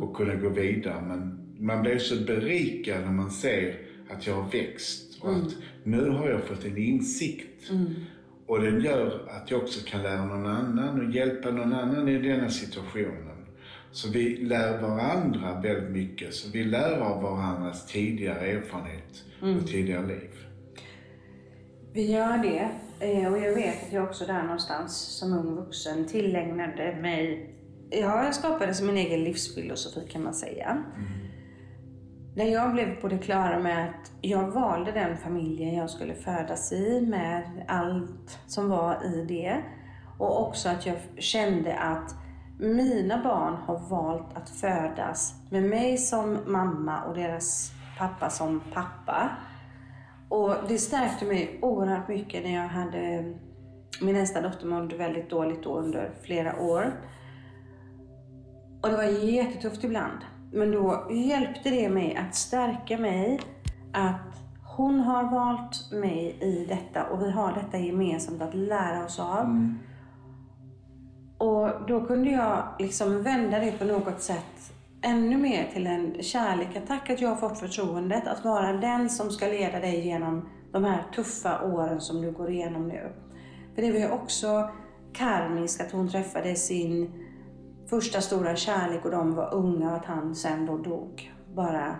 och 0.00 0.16
kunna 0.16 0.34
gå 0.34 0.48
vidare. 0.48 1.02
Men 1.08 1.38
man 1.58 1.82
blir 1.82 1.98
så 1.98 2.24
berikad 2.24 3.00
när 3.04 3.12
man 3.12 3.30
ser 3.30 3.74
att 4.10 4.26
jag 4.26 4.34
har 4.34 4.50
växt 4.50 5.22
och 5.22 5.30
att 5.36 5.54
nu 5.84 6.10
har 6.10 6.28
jag 6.28 6.44
fått 6.44 6.64
en 6.64 6.76
insikt. 6.78 7.70
Och 8.46 8.60
den 8.62 8.80
gör 8.80 9.28
att 9.30 9.50
jag 9.50 9.62
också 9.62 9.80
kan 9.86 10.02
lära 10.02 10.24
någon 10.24 10.46
annan 10.46 11.06
och 11.06 11.14
hjälpa 11.14 11.50
någon 11.50 11.72
annan 11.72 12.08
i 12.08 12.18
denna 12.18 12.50
situationen. 12.50 13.37
Så 13.92 14.08
vi 14.10 14.36
lär 14.36 14.80
varandra 14.82 15.60
väldigt 15.60 15.90
mycket. 15.90 16.34
Så 16.34 16.50
vi 16.52 16.64
lär 16.64 17.00
av 17.00 17.22
varandras 17.22 17.86
tidigare 17.86 18.46
erfarenhet 18.46 19.24
och 19.60 19.66
tidigare 19.68 20.06
liv. 20.06 20.30
Vi 21.92 22.12
gör 22.12 22.38
det. 22.38 22.68
Eh, 23.00 23.32
Och 23.32 23.38
jag 23.38 23.54
vet 23.54 23.86
att 23.86 23.92
jag 23.92 24.04
också 24.04 24.26
där 24.26 24.42
någonstans 24.42 24.96
som 24.96 25.32
ung 25.32 25.54
vuxen 25.56 26.06
tillägnade 26.06 26.96
mig, 27.02 27.50
ja 27.90 28.24
jag 28.24 28.34
skapade 28.34 28.74
som 28.74 28.86
min 28.86 28.96
egen 28.96 29.24
livsfilosofi 29.24 30.08
kan 30.10 30.22
man 30.22 30.34
säga. 30.34 30.84
När 32.36 32.44
jag 32.44 32.72
blev 32.72 33.00
på 33.00 33.08
det 33.08 33.18
klara 33.18 33.58
med 33.58 33.88
att 33.88 34.12
jag 34.20 34.50
valde 34.50 34.92
den 34.92 35.16
familjen 35.16 35.74
jag 35.74 35.90
skulle 35.90 36.14
födas 36.14 36.72
i 36.72 37.00
med 37.00 37.64
allt 37.68 38.38
som 38.46 38.68
var 38.68 39.04
i 39.04 39.24
det. 39.28 39.62
Och 40.18 40.48
också 40.48 40.68
att 40.68 40.86
jag 40.86 40.96
kände 41.18 41.78
att 41.78 42.14
mina 42.58 43.22
barn 43.22 43.56
har 43.66 43.78
valt 43.78 44.36
att 44.36 44.50
födas 44.50 45.34
med 45.50 45.62
mig 45.62 45.98
som 45.98 46.38
mamma 46.46 47.02
och 47.04 47.14
deras 47.14 47.72
pappa 47.98 48.30
som 48.30 48.60
pappa. 48.72 49.30
Och 50.28 50.54
det 50.68 50.78
stärkte 50.78 51.24
mig 51.24 51.58
oerhört 51.62 52.08
mycket 52.08 52.44
när 52.44 52.54
jag 52.54 52.68
hade 52.68 53.34
min 54.00 54.16
äldsta 54.16 54.40
dotter 54.40 54.66
mådde 54.66 54.96
väldigt 54.96 55.30
dåligt 55.30 55.62
då 55.62 55.78
under 55.78 56.10
flera 56.22 56.60
år. 56.60 56.92
Och 58.82 58.88
det 58.88 58.96
var 58.96 59.04
jättetufft 59.04 59.84
ibland. 59.84 60.18
Men 60.52 60.70
då 60.72 61.08
hjälpte 61.10 61.70
det 61.70 61.88
mig 61.88 62.16
att 62.16 62.34
stärka 62.34 62.98
mig 62.98 63.40
att 63.92 64.38
hon 64.76 65.00
har 65.00 65.24
valt 65.30 65.92
mig 65.92 66.36
i 66.40 66.66
detta 66.68 67.04
och 67.04 67.22
vi 67.22 67.30
har 67.30 67.52
detta 67.52 67.78
gemensamt 67.78 68.42
att 68.42 68.54
lära 68.54 69.04
oss 69.04 69.20
av. 69.20 69.44
Mm. 69.44 69.78
Och 71.38 71.70
då 71.88 72.06
kunde 72.06 72.30
jag 72.30 72.62
liksom 72.78 73.22
vända 73.22 73.58
det 73.58 73.78
på 73.78 73.84
något 73.84 74.20
sätt 74.20 74.72
ännu 75.02 75.36
mer 75.36 75.68
till 75.72 75.86
en 75.86 76.22
kärlek. 76.22 76.68
Att 77.08 77.20
jag 77.20 77.28
har 77.28 77.36
fått 77.36 77.58
förtroendet 77.58 78.26
att 78.26 78.44
vara 78.44 78.72
den 78.72 79.10
som 79.10 79.30
ska 79.30 79.46
leda 79.46 79.80
dig 79.80 80.06
genom 80.06 80.48
de 80.72 80.84
här 80.84 81.02
tuffa 81.14 81.62
åren 81.62 82.00
som 82.00 82.22
du 82.22 82.32
går 82.32 82.50
igenom 82.50 82.88
nu. 82.88 83.12
För 83.74 83.82
det 83.82 83.92
var 83.92 83.98
ju 83.98 84.10
också 84.10 84.70
karmiskt 85.12 85.80
att 85.80 85.92
hon 85.92 86.08
träffade 86.08 86.54
sin 86.54 87.12
första 87.90 88.20
stora 88.20 88.56
kärlek 88.56 89.04
och 89.04 89.10
de 89.10 89.34
var 89.34 89.54
unga 89.54 89.90
och 89.90 89.96
att 89.96 90.04
han 90.04 90.34
sen 90.34 90.66
då 90.66 90.76
dog 90.76 91.32
bara 91.54 91.96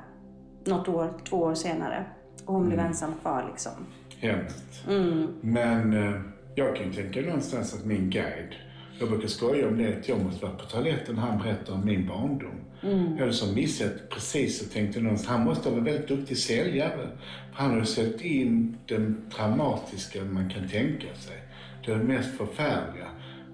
något 0.64 0.88
år, 0.88 1.12
två 1.28 1.36
år 1.36 1.54
senare. 1.54 2.04
Och 2.44 2.54
hon 2.54 2.68
blev 2.68 2.80
ensam 2.80 3.14
kvar 3.22 3.46
liksom. 3.50 3.72
Hemskt. 4.18 4.86
Mm. 4.88 5.26
Men 5.40 5.92
eh, 5.92 6.20
jag 6.54 6.76
kan 6.76 6.86
ju 6.86 6.92
tänka 6.92 7.20
någonstans 7.20 7.74
att 7.74 7.84
min 7.84 8.10
guide, 8.10 8.54
jag 8.98 9.08
brukar 9.08 9.28
skoja 9.28 9.68
om 9.68 9.78
det, 9.78 9.98
att 9.98 10.08
jag 10.08 10.24
måste 10.24 10.46
vara 10.46 10.56
på 10.56 10.64
toaletten 10.64 11.18
han 11.18 11.38
berättar 11.38 11.74
om 11.74 11.84
min 11.84 12.06
barndom. 12.06 12.60
Mm. 12.82 13.12
Jag 13.12 13.20
hade 13.20 13.32
som 13.32 13.54
missat 13.54 14.10
precis 14.10 14.62
och 14.62 14.72
tänkte 14.72 15.00
någonstans, 15.00 15.36
han 15.36 15.44
måste 15.44 15.68
vara 15.68 15.78
en 15.78 15.84
väldigt 15.84 16.08
duktig 16.08 16.38
säljare. 16.38 17.08
För 17.52 17.62
han 17.62 17.78
har 17.78 17.84
sett 17.84 18.20
in 18.20 18.76
det 18.86 19.14
traumatiska 19.36 20.24
man 20.24 20.50
kan 20.50 20.68
tänka 20.68 21.14
sig. 21.14 21.36
Det 21.86 21.96
mest 21.96 22.36
förfärliga 22.36 23.08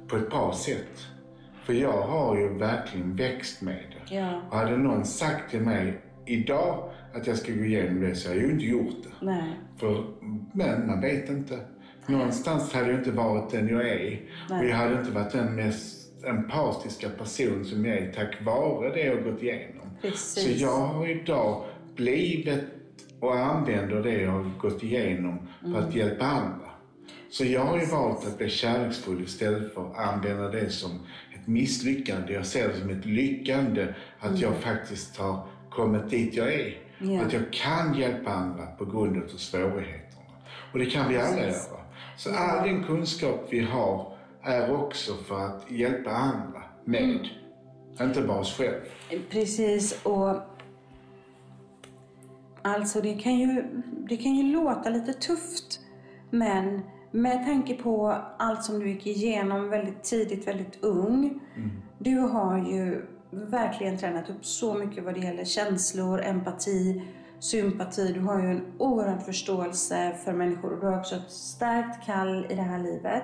på 0.08 0.16
ett 0.16 0.30
bra 0.30 0.54
sätt. 0.54 1.06
För 1.64 1.72
jag 1.72 2.02
har 2.02 2.38
ju 2.38 2.48
verkligen 2.58 3.16
växt 3.16 3.62
med 3.62 3.74
det. 3.74 4.14
Ja. 4.14 4.42
Och 4.50 4.56
hade 4.56 4.76
någon 4.76 5.04
sagt 5.04 5.50
till 5.50 5.60
mig 5.60 6.00
idag 6.26 6.90
att 7.14 7.26
jag 7.26 7.36
ska 7.36 7.52
gå 7.52 7.64
igenom 7.64 8.00
det 8.00 8.14
så 8.14 8.28
hade 8.28 8.40
jag 8.40 8.48
ju 8.48 8.52
inte 8.54 8.66
gjort 8.66 9.02
det. 9.02 9.26
Nej. 9.26 9.56
För, 9.76 10.04
men 10.52 10.86
man 10.86 11.00
vet 11.00 11.30
inte. 11.30 11.58
Någonstans 12.06 12.72
hade 12.72 12.90
jag 12.90 12.98
inte 12.98 13.10
varit 13.10 13.50
den 13.50 13.68
jag 13.68 13.88
är. 13.88 14.20
Och 14.50 14.64
jag 14.64 14.76
hade 14.76 14.98
inte 14.98 15.10
varit 15.10 15.32
den 15.32 15.54
mest 15.54 16.24
empatiska 16.24 17.08
person 17.08 17.64
som 17.64 17.84
jag 17.84 17.98
är 17.98 18.12
tack 18.12 18.42
vare 18.42 18.90
det 18.90 19.04
jag 19.04 19.24
gått 19.24 19.42
igenom. 19.42 19.90
Precis. 20.02 20.44
Så 20.44 20.64
jag 20.64 20.76
har 20.76 21.06
idag 21.06 21.64
blivit 21.94 22.64
och 23.20 23.36
använder 23.36 24.02
det 24.02 24.22
jag 24.22 24.30
har 24.30 24.50
gått 24.58 24.82
igenom 24.82 25.48
för 25.60 25.78
att 25.78 25.94
hjälpa 25.94 26.24
andra. 26.24 26.70
Så 27.30 27.44
jag 27.44 27.60
har 27.60 27.78
ju 27.78 27.86
valt 27.86 28.26
att 28.26 28.38
bli 28.38 28.50
kärleksfull 28.50 29.22
istället 29.22 29.74
för 29.74 29.90
att 29.90 29.98
använda 29.98 30.48
det 30.48 30.70
som 30.70 30.90
ett 31.34 31.46
misslyckande. 31.46 32.32
Jag 32.32 32.46
ser 32.46 32.68
det 32.68 32.74
som 32.74 32.90
ett 32.90 33.06
lyckande 33.06 33.86
att 34.18 34.38
jag 34.38 34.54
faktiskt 34.56 35.16
har 35.16 35.46
kommit 35.70 36.10
dit 36.10 36.34
jag 36.34 36.54
är. 36.54 36.78
Ja. 36.98 37.22
Att 37.22 37.32
jag 37.32 37.52
kan 37.52 37.94
hjälpa 37.94 38.30
andra 38.30 38.66
på 38.66 38.84
grund 38.84 39.22
av 39.22 39.28
svårigheterna. 39.28 40.22
Och 40.72 40.78
det 40.78 40.86
kan 40.86 41.08
vi 41.08 41.18
alla 41.18 41.40
göra. 41.40 41.83
Så 42.16 42.34
all 42.34 42.68
den 42.68 42.84
kunskap 42.84 43.46
vi 43.50 43.60
har 43.60 44.12
är 44.42 44.84
också 44.84 45.14
för 45.14 45.40
att 45.40 45.70
hjälpa 45.70 46.10
andra 46.10 46.62
med. 46.84 47.28
Inte 48.00 48.22
bara 48.22 48.38
oss 48.38 48.56
själva. 48.56 48.86
Precis, 49.30 50.00
och 50.02 50.36
alltså 52.62 53.00
det 53.00 53.14
kan, 53.14 53.34
ju, 53.34 53.64
det 54.08 54.16
kan 54.16 54.34
ju 54.34 54.52
låta 54.52 54.90
lite 54.90 55.12
tufft, 55.12 55.80
men 56.30 56.80
med 57.10 57.44
tanke 57.46 57.74
på 57.74 58.16
allt 58.38 58.64
som 58.64 58.78
du 58.78 58.88
gick 58.88 59.06
igenom 59.06 59.68
väldigt 59.68 60.02
tidigt, 60.02 60.48
väldigt 60.48 60.84
ung. 60.84 61.40
Du 61.98 62.18
har 62.18 62.58
ju 62.58 63.06
verkligen 63.30 63.98
tränat 63.98 64.30
upp 64.30 64.44
så 64.44 64.74
mycket 64.74 65.04
vad 65.04 65.14
det 65.14 65.20
gäller 65.20 65.44
känslor, 65.44 66.20
empati, 66.20 67.02
sympati. 67.44 68.12
Du 68.12 68.20
har 68.20 68.42
ju 68.42 68.50
en 68.50 68.64
oerhörd 68.78 69.22
förståelse 69.22 70.16
för 70.24 70.32
människor 70.32 70.72
och 70.72 70.80
du 70.80 70.86
har 70.86 70.98
också 70.98 71.14
ett 71.14 71.30
starkt 71.30 72.06
kall 72.06 72.46
i 72.50 72.54
det 72.54 72.62
här 72.62 72.82
livet. 72.82 73.22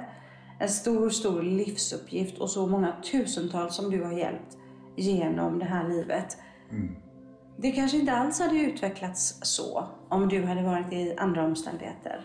En 0.58 0.68
stor, 0.68 1.10
stor 1.10 1.42
livsuppgift 1.42 2.38
och 2.38 2.50
så 2.50 2.66
många 2.66 2.92
tusentals 3.12 3.74
som 3.74 3.90
du 3.90 4.04
har 4.04 4.12
hjälpt 4.12 4.56
genom 4.96 5.58
det 5.58 5.64
här 5.64 5.88
livet. 5.88 6.36
Det 7.56 7.72
kanske 7.72 7.96
inte 7.98 8.12
alls 8.12 8.40
hade 8.40 8.56
utvecklats 8.56 9.38
så 9.42 9.88
om 10.08 10.28
du 10.28 10.42
hade 10.42 10.62
varit 10.62 10.92
i 10.92 11.14
andra 11.16 11.44
omständigheter. 11.44 12.20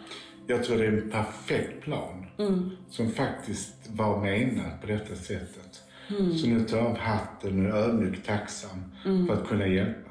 Jag 0.47 0.63
tror 0.63 0.77
det 0.77 0.85
är 0.85 1.01
en 1.01 1.11
perfekt 1.11 1.83
plan 1.83 2.25
som 2.89 3.09
faktiskt 3.09 3.89
var 3.89 4.21
menad 4.21 4.81
på 4.81 4.87
detta 4.87 5.15
sättet. 5.15 5.83
Så 6.41 6.47
nu 6.47 6.59
tar 6.59 6.77
jag 6.77 6.85
av 6.85 6.97
hatten 6.97 7.71
och 7.71 7.77
är 7.77 7.83
ödmjukt 7.83 8.25
tacksam 8.25 8.91
för 9.27 9.33
att 9.33 9.47
kunna 9.47 9.67
hjälpa. 9.67 10.04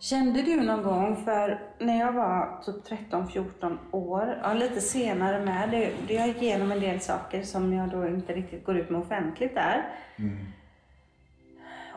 Kände 0.00 0.42
du 0.42 0.60
någon 0.60 0.82
gång, 0.82 1.24
för 1.24 1.60
när 1.78 1.98
jag 1.98 2.12
var 2.12 2.62
typ 2.62 3.00
13-14 3.10 3.78
år, 3.90 4.38
ja, 4.42 4.54
lite 4.54 4.80
senare 4.80 5.44
med, 5.44 5.70
det, 5.70 5.92
det 6.08 6.14
jag 6.14 6.28
gick 6.28 6.42
igenom 6.42 6.72
en 6.72 6.80
del 6.80 7.00
saker 7.00 7.42
som 7.42 7.72
jag 7.72 7.90
då 7.90 8.06
inte 8.06 8.32
riktigt 8.32 8.64
går 8.64 8.76
ut 8.76 8.90
med 8.90 9.00
offentligt 9.00 9.54
där. 9.54 9.88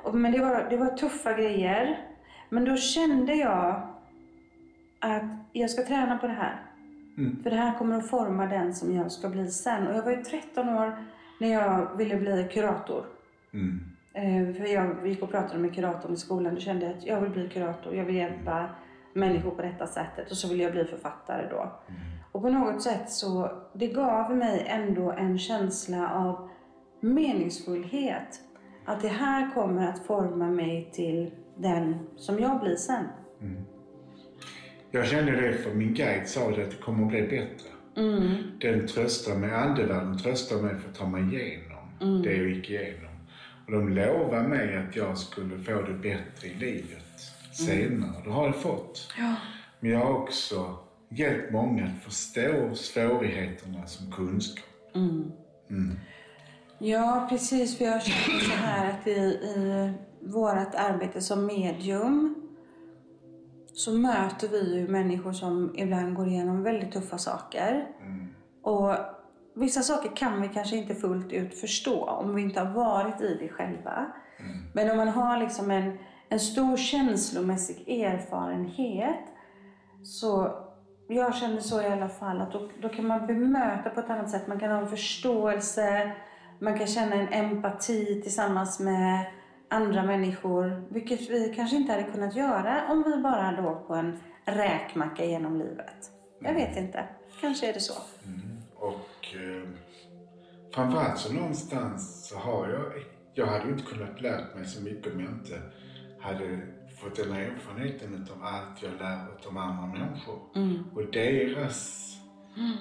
Och, 0.04 0.16
men 0.16 0.32
det 0.32 0.40
var, 0.40 0.68
det 0.70 0.78
var 0.78 0.98
tuffa 0.98 1.34
grejer. 1.34 1.98
Men 2.50 2.66
då 2.66 2.78
kände 2.78 3.36
jag 3.36 3.88
att 5.00 5.24
jag 5.52 5.70
ska 5.70 5.84
träna 5.86 6.18
på 6.18 6.28
det 6.28 6.34
här. 6.34 6.62
För 7.44 7.50
det 7.50 7.56
här 7.56 7.78
kommer 7.78 7.98
att 7.98 8.10
forma 8.10 8.46
den 8.46 8.76
som 8.76 8.96
jag 8.96 9.12
ska 9.12 9.30
bli 9.30 9.48
sen. 9.52 9.88
Och 9.88 9.96
jag 9.96 10.04
var 10.04 10.12
ju 10.12 10.24
13 10.24 10.70
år 10.70 11.06
när 11.40 11.48
jag 11.48 11.98
ville 11.98 12.16
bli 12.16 12.50
kurator. 12.54 13.06
Mm. 13.54 13.80
Eh, 14.14 14.54
För 14.54 14.74
jag 14.74 15.08
gick 15.08 15.24
och 15.24 15.32
pratade 15.32 15.60
med 15.60 15.76
kuratorn 15.76 16.14
i 16.14 16.18
skolan 16.18 16.56
och 16.56 16.62
kände 16.62 16.90
att 16.90 17.06
jag 17.06 17.22
vill 17.22 17.30
bli 17.32 17.50
kurator. 17.50 17.96
Jag 17.96 18.06
vill 18.06 18.16
hjälpa 18.16 18.70
människor 19.14 19.52
på 19.52 19.62
detta 19.62 19.88
sättet 19.88 20.32
och 20.32 20.38
så 20.38 20.48
vill 20.48 20.60
jag 20.60 20.72
bli 20.72 20.86
författare 20.86 21.48
då. 21.50 21.72
Och 22.32 22.42
på 22.42 22.50
något 22.50 22.82
sätt 22.82 23.10
så, 23.12 23.52
det 23.74 23.88
gav 23.88 24.36
mig 24.36 24.66
ändå 24.68 25.12
en 25.12 25.40
känsla 25.40 26.10
av 26.14 26.50
meningsfullhet. 27.00 28.40
Att 28.86 29.02
det 29.02 29.08
här 29.08 29.54
kommer 29.54 29.88
att 29.88 30.06
forma 30.06 30.48
mig 30.48 30.90
till 30.94 31.32
den 31.58 31.96
som 32.18 32.40
jag 32.40 32.60
blir 32.60 32.76
sen. 32.76 33.06
Jag 34.92 35.06
kände 35.06 35.32
det 35.32 35.54
för 35.54 35.74
min 35.74 35.94
guide 35.94 36.28
sa 36.28 36.52
det 36.52 36.64
att 36.64 36.72
det 36.72 36.78
kommer 36.78 37.04
att 37.04 37.10
bli 37.10 37.22
bättre. 37.22 37.70
Den 38.62 38.88
tröstar 38.88 39.36
mig, 39.36 39.52
andevärlden 39.54 40.18
tröstar 40.18 40.62
mig 40.62 40.76
för 40.76 40.90
att 40.90 40.96
ta 40.96 41.08
mig 41.08 41.22
igenom 41.36 42.22
det 42.24 42.36
jag 42.36 42.50
gick 42.50 42.70
igenom. 42.70 43.11
Och 43.72 43.78
de 43.78 43.90
lovade 43.90 44.48
mig 44.48 44.78
att 44.78 44.96
jag 44.96 45.18
skulle 45.18 45.58
få 45.58 45.82
det 45.82 45.94
bättre 45.94 46.48
i 46.48 46.54
livet 46.54 47.22
senare. 47.54 48.22
Det 48.24 48.30
har 48.30 48.46
jag 48.46 48.56
fått. 48.56 49.14
Ja. 49.18 49.36
Men 49.80 49.92
jag 49.92 50.00
har 50.00 50.14
också 50.14 50.78
hjälpt 51.10 51.52
många 51.52 51.86
att 51.86 52.04
förstå 52.04 52.76
svårigheterna 52.76 53.88
som 53.88 54.12
kunskap. 54.12 54.66
Ja, 56.80 57.28
precis. 57.30 57.78
För 57.78 57.86
jag 57.86 58.04
känner 58.04 58.40
så 58.40 58.56
här 58.56 58.90
att 58.90 59.08
i, 59.08 59.12
i 59.12 59.94
vårt 60.20 60.76
arbete 60.76 61.22
som 61.22 61.46
medium 61.46 62.36
så 63.74 63.92
möter 63.92 64.48
vi 64.48 64.76
ju 64.76 64.88
människor 64.88 65.34
som 65.34 65.74
ibland 65.78 66.16
går 66.16 66.28
igenom 66.28 66.64
väldigt 66.64 66.92
tuffa 66.92 67.18
saker. 67.18 67.88
Och 68.62 68.96
vissa 69.54 69.82
saker 69.82 70.16
kan 70.16 70.42
vi 70.42 70.48
kanske 70.48 70.76
inte 70.76 70.96
fullt 70.96 71.32
ut 71.32 71.60
förstå 71.60 72.06
om 72.06 72.36
vi 72.36 72.42
inte 72.42 72.60
har 72.60 72.74
varit 72.74 73.22
i 73.22 73.38
det 73.40 73.50
själva. 73.50 74.06
Men 74.74 74.92
om 74.92 74.98
man 74.98 75.08
har 75.08 75.38
liksom 75.38 75.72
en, 75.72 75.98
en 76.30 76.40
stor 76.40 76.78
känslomässig 76.78 77.90
erfarenhet 77.90 79.26
så 80.04 80.52
jag 81.08 81.36
känner 81.36 81.60
så 81.60 81.82
i 81.82 81.86
alla 81.86 82.10
fall 82.10 82.42
att 82.42 82.52
då, 82.52 82.70
då 82.82 82.90
kan 82.90 83.08
man 83.08 83.28
bemöta 83.28 83.90
på 83.90 84.00
ett 84.00 84.10
annat 84.10 84.30
sätt. 84.30 84.48
Man 84.48 84.60
kan 84.60 84.72
ha 84.72 84.78
en 84.78 84.88
förståelse, 84.88 86.12
man 86.60 86.78
kan 86.78 86.88
känna 86.88 87.16
en 87.16 87.34
empati 87.34 88.22
tillsammans 88.22 88.80
med 88.80 89.26
andra 89.70 90.04
människor, 90.04 90.88
vilket 90.90 91.30
vi 91.30 91.54
kanske 91.56 91.76
inte 91.76 91.92
hade 91.92 92.04
kunnat 92.04 92.36
göra 92.36 92.82
om 92.90 93.04
vi 93.04 93.18
bara 93.18 93.52
låg 93.52 93.88
på 93.88 93.94
en 93.94 94.20
räkmacka 94.46 95.26
genom 95.26 95.58
livet. 95.58 96.12
Jag 96.40 96.54
vet 96.54 96.78
inte. 96.78 97.06
Kanske 97.42 97.70
är 97.70 97.74
det 97.74 97.80
så. 97.80 97.94
Och 97.94 98.51
eh, 99.36 99.70
framförallt 100.74 101.18
så 101.20 101.34
någonstans 101.34 102.28
så 102.28 102.38
har 102.38 102.70
jag, 102.70 102.84
jag 103.34 103.46
hade 103.46 103.66
ju 103.66 103.72
inte 103.72 103.84
kunnat 103.86 104.22
lärt 104.22 104.56
mig 104.56 104.66
så 104.66 104.84
mycket 104.84 105.14
om 105.14 105.20
jag 105.20 105.32
inte 105.32 105.62
hade 106.20 106.60
fått 107.02 107.16
den 107.16 107.32
här 107.32 107.42
erfarenheten 107.42 108.28
av 108.36 108.44
allt 108.44 108.84
jag 108.84 108.92
lär 109.00 109.48
av 109.48 109.58
andra 109.58 109.86
människor. 110.00 110.40
Och 110.96 111.12
deras 111.12 112.08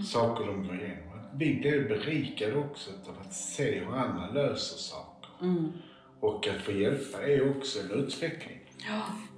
saker 0.04 0.46
de 0.46 0.66
går 0.66 0.74
igenom. 0.76 1.04
Vi 1.34 1.60
blir 1.60 1.88
berikade 1.88 2.54
också 2.56 2.90
av 3.08 3.14
att 3.20 3.34
se 3.34 3.78
hur 3.78 3.94
andra 3.96 4.30
löser 4.30 4.76
saker. 4.76 5.30
Och 6.20 6.48
att 6.48 6.62
få 6.62 6.72
hjälpa 6.72 7.22
är 7.22 7.50
också 7.50 7.78
en 7.80 7.90
utveckling. 7.90 8.58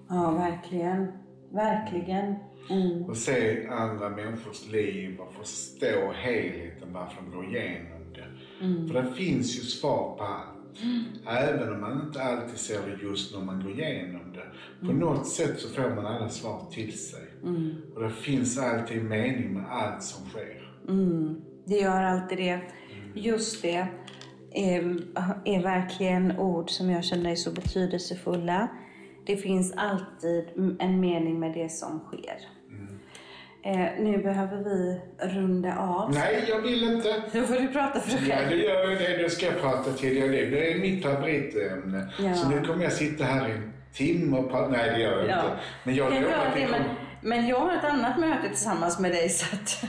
Ja, 0.09 0.31
verkligen. 0.31 1.13
Verkligen. 1.53 2.35
Mm. 2.71 3.03
Och 3.03 3.17
se 3.17 3.67
andra 3.67 4.09
människors 4.09 4.69
liv 4.73 5.21
och 5.21 5.35
förstå 5.35 6.13
helheten 6.13 6.89
varför 6.93 7.23
de 7.23 7.37
går 7.37 7.45
igenom 7.45 8.03
det. 8.15 8.27
För 8.89 9.03
det 9.03 9.13
finns 9.15 9.57
ju 9.57 9.61
svar 9.61 10.17
på 10.19 10.25
allt. 10.25 10.79
Även 11.27 11.73
om 11.73 11.81
man 11.81 12.07
inte 12.07 12.23
alltid 12.23 12.59
ser 12.59 12.81
det 12.87 13.03
just 13.03 13.35
när 13.35 13.45
man 13.45 13.63
går 13.63 13.73
igenom 13.73 14.33
det. 14.33 14.87
På 14.87 14.93
något 14.93 15.27
sätt 15.27 15.61
så 15.61 15.69
får 15.69 15.91
man 15.95 16.07
alla 16.07 16.29
svar 16.29 16.67
till 16.71 16.99
sig. 16.99 17.25
Och 17.95 18.03
det 18.03 18.11
finns 18.11 18.59
alltid 18.59 19.05
mening 19.05 19.55
med 19.55 19.65
allt 19.71 20.03
som 20.03 20.29
sker. 20.29 20.73
Mm. 20.89 21.41
Det 21.65 21.77
gör 21.77 22.03
alltid 22.03 22.39
det. 22.39 22.61
Just 23.15 23.63
det 23.63 23.87
är, 24.55 24.99
är 25.45 25.63
verkligen 25.63 26.39
ord 26.39 26.71
som 26.71 26.91
jag 26.91 27.05
känner 27.05 27.31
är 27.31 27.37
så 27.37 27.51
betydelsefulla. 27.51 28.69
Det 29.27 29.37
finns 29.37 29.75
alltid 29.77 30.45
en 30.79 31.01
mening 31.01 31.41
med 31.41 31.53
det 31.55 31.69
som 31.73 32.01
sker. 32.01 32.37
Eh, 33.65 34.03
nu 34.05 34.19
behöver 34.23 34.57
vi 34.57 35.01
runda 35.35 35.79
av. 35.79 36.11
Nej, 36.15 36.45
jag 36.49 36.61
vill 36.63 36.85
inte. 36.85 37.23
Då 37.33 37.43
får 37.43 37.55
du 37.55 37.69
prata 37.69 38.01
för 38.01 38.11
dig 38.21 38.29
Ja, 38.29 38.37
själv. 38.37 38.51
det 38.51 38.57
gör 38.57 38.91
jag 38.91 38.99
det. 38.99 39.23
Då 39.23 39.29
ska 39.29 39.47
jag 39.47 39.61
prata 39.61 39.93
tidigare 39.93 40.29
liv. 40.29 40.51
Det 40.51 40.73
är 40.73 40.79
mitt 40.79 41.03
favoritämne. 41.05 42.13
Ja. 42.19 42.35
Så 42.35 42.49
nu 42.49 42.61
kommer 42.61 42.83
jag 42.85 42.93
sitta 42.93 43.25
här 43.25 43.49
i 43.49 43.53
en 43.53 43.73
timme 43.93 44.37
och 44.39 44.51
prata. 44.51 44.69
Nej, 44.69 44.91
det 44.91 44.99
gör 45.01 45.19
jag 45.19 45.29
Ja. 45.29 45.37
inte. 45.43 45.57
Men 45.85 45.95
jag 45.95 46.13
kan 46.13 46.23
lovar 46.23 46.35
att 46.47 46.55
det, 46.55 46.69
men, 46.69 46.83
men 47.23 47.47
jag 47.49 47.61
har 47.61 47.77
ett 47.77 47.85
annat 47.85 48.19
möte 48.21 48.49
tillsammans 48.49 48.99
med 48.99 49.11
dig 49.11 49.29
så 49.29 49.57
att 49.57 49.85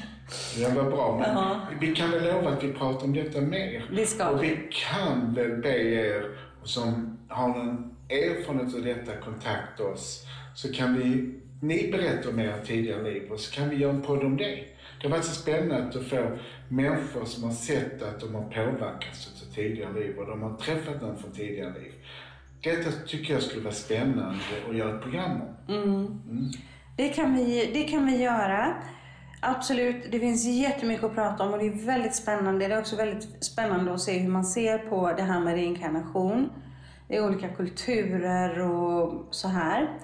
Ja, 0.57 0.69
vad 0.75 0.85
bra. 0.91 1.17
Men 1.21 1.35
Ja. 1.35 1.61
vi 1.81 1.95
kan 1.95 2.11
väl 2.11 2.23
lova 2.33 2.49
att 2.49 2.63
vi 2.63 2.73
pratar 2.73 3.03
om 3.05 3.13
detta 3.13 3.41
mer. 3.41 3.89
Det 3.95 4.05
ska 4.05 4.29
Och 4.29 4.43
vi. 4.43 4.59
kan 4.91 5.33
väl 5.33 5.51
be 5.61 5.77
er 5.83 6.23
som 6.63 7.17
har 7.29 7.47
någon 7.47 7.92
erfarenhet 8.09 8.75
av 8.75 8.81
detta 8.81 9.17
kontakta 9.17 9.83
oss. 9.83 10.25
Så 10.55 10.73
kan 10.73 10.97
vi, 10.97 11.33
ni 11.61 11.91
berätta 11.91 12.29
om 12.29 12.39
era 12.39 12.57
tidigare 12.57 13.03
liv 13.03 13.31
och 13.31 13.39
så 13.39 13.55
kan 13.55 13.69
vi 13.69 13.75
göra 13.75 13.93
en 13.93 14.01
podd 14.01 14.23
om 14.23 14.37
det. 14.37 14.63
Det 15.01 15.07
varit 15.09 15.25
så 15.25 15.35
spännande 15.35 15.99
att 15.99 16.07
få 16.07 16.37
människor 16.69 17.25
som 17.25 17.43
har 17.43 17.51
sett 17.51 18.03
att 18.03 18.19
de 18.19 18.35
har 18.35 18.43
påverkats 18.43 19.43
av 19.43 19.55
tidigare 19.55 19.93
liv 19.93 20.17
och 20.17 20.27
de 20.27 20.41
har 20.41 20.57
träffat 20.57 21.01
någon 21.01 21.17
från 21.17 21.31
tidigare 21.31 21.73
liv. 21.73 21.93
Detta 22.61 22.91
tycker 23.07 23.33
jag 23.33 23.43
skulle 23.43 23.63
vara 23.63 23.73
spännande 23.73 24.39
att 24.69 24.75
göra 24.75 24.95
ett 24.95 25.01
program 25.01 25.41
om. 25.41 26.51
Det 26.97 27.09
kan, 27.09 27.35
vi, 27.35 27.71
det 27.73 27.83
kan 27.83 28.05
vi 28.05 28.17
göra. 28.17 28.73
Absolut, 29.39 30.11
det 30.11 30.19
finns 30.19 30.45
jättemycket 30.45 31.03
att 31.03 31.15
prata 31.15 31.43
om 31.43 31.53
och 31.53 31.59
det 31.59 31.67
är 31.67 31.85
väldigt 31.85 32.15
spännande. 32.15 32.67
Det 32.67 32.73
är 32.73 32.79
också 32.79 32.95
väldigt 32.95 33.45
spännande 33.45 33.93
att 33.93 34.01
se 34.01 34.19
hur 34.19 34.29
man 34.29 34.45
ser 34.45 34.77
på 34.77 35.13
det 35.17 35.23
här 35.23 35.39
med 35.39 35.53
reinkarnation 35.53 36.49
i 37.13 37.19
olika 37.19 37.49
kulturer 37.49 38.59
och 38.61 39.27
så 39.31 39.47
här. 39.47 39.99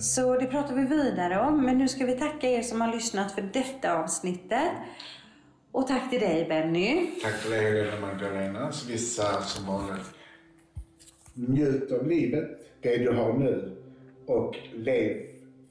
Så 0.00 0.38
det 0.38 0.46
pratar 0.46 0.74
vi 0.74 0.84
vidare 0.84 1.40
om. 1.40 1.64
Men 1.64 1.78
nu 1.78 1.88
ska 1.88 2.06
vi 2.06 2.18
tacka 2.18 2.50
er 2.50 2.62
som 2.62 2.80
har 2.80 2.92
lyssnat 2.92 3.32
för 3.32 3.42
detta 3.42 3.98
avsnittet. 3.98 4.70
Och 5.72 5.86
tack 5.86 6.10
till 6.10 6.20
dig 6.20 6.46
Benny. 6.48 7.10
Tack 7.22 7.34
det 7.48 7.56
Helena 7.56 8.00
Magdalena. 8.00 8.72
Så 8.72 8.88
vi 8.88 8.98
säger 8.98 9.40
som 9.40 9.66
vanligt. 9.66 10.10
Njut 11.34 11.92
av 11.92 12.06
livet, 12.06 12.48
det 12.80 12.96
du 12.96 13.12
har 13.12 13.32
nu. 13.32 13.76
Och 14.26 14.56
lev 14.74 15.16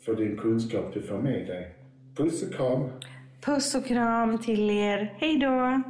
för 0.01 0.15
din 0.15 0.37
kunskap 0.37 0.93
du 0.93 1.01
får 1.01 1.17
med 1.17 1.47
dig. 1.47 1.75
Puss 2.15 2.43
och 2.43 2.53
kram. 2.53 2.89
Puss 3.41 3.75
och 3.75 3.85
kram 3.85 4.37
till 4.37 4.69
er. 4.69 5.13
Hej 5.17 5.39
då! 5.39 5.81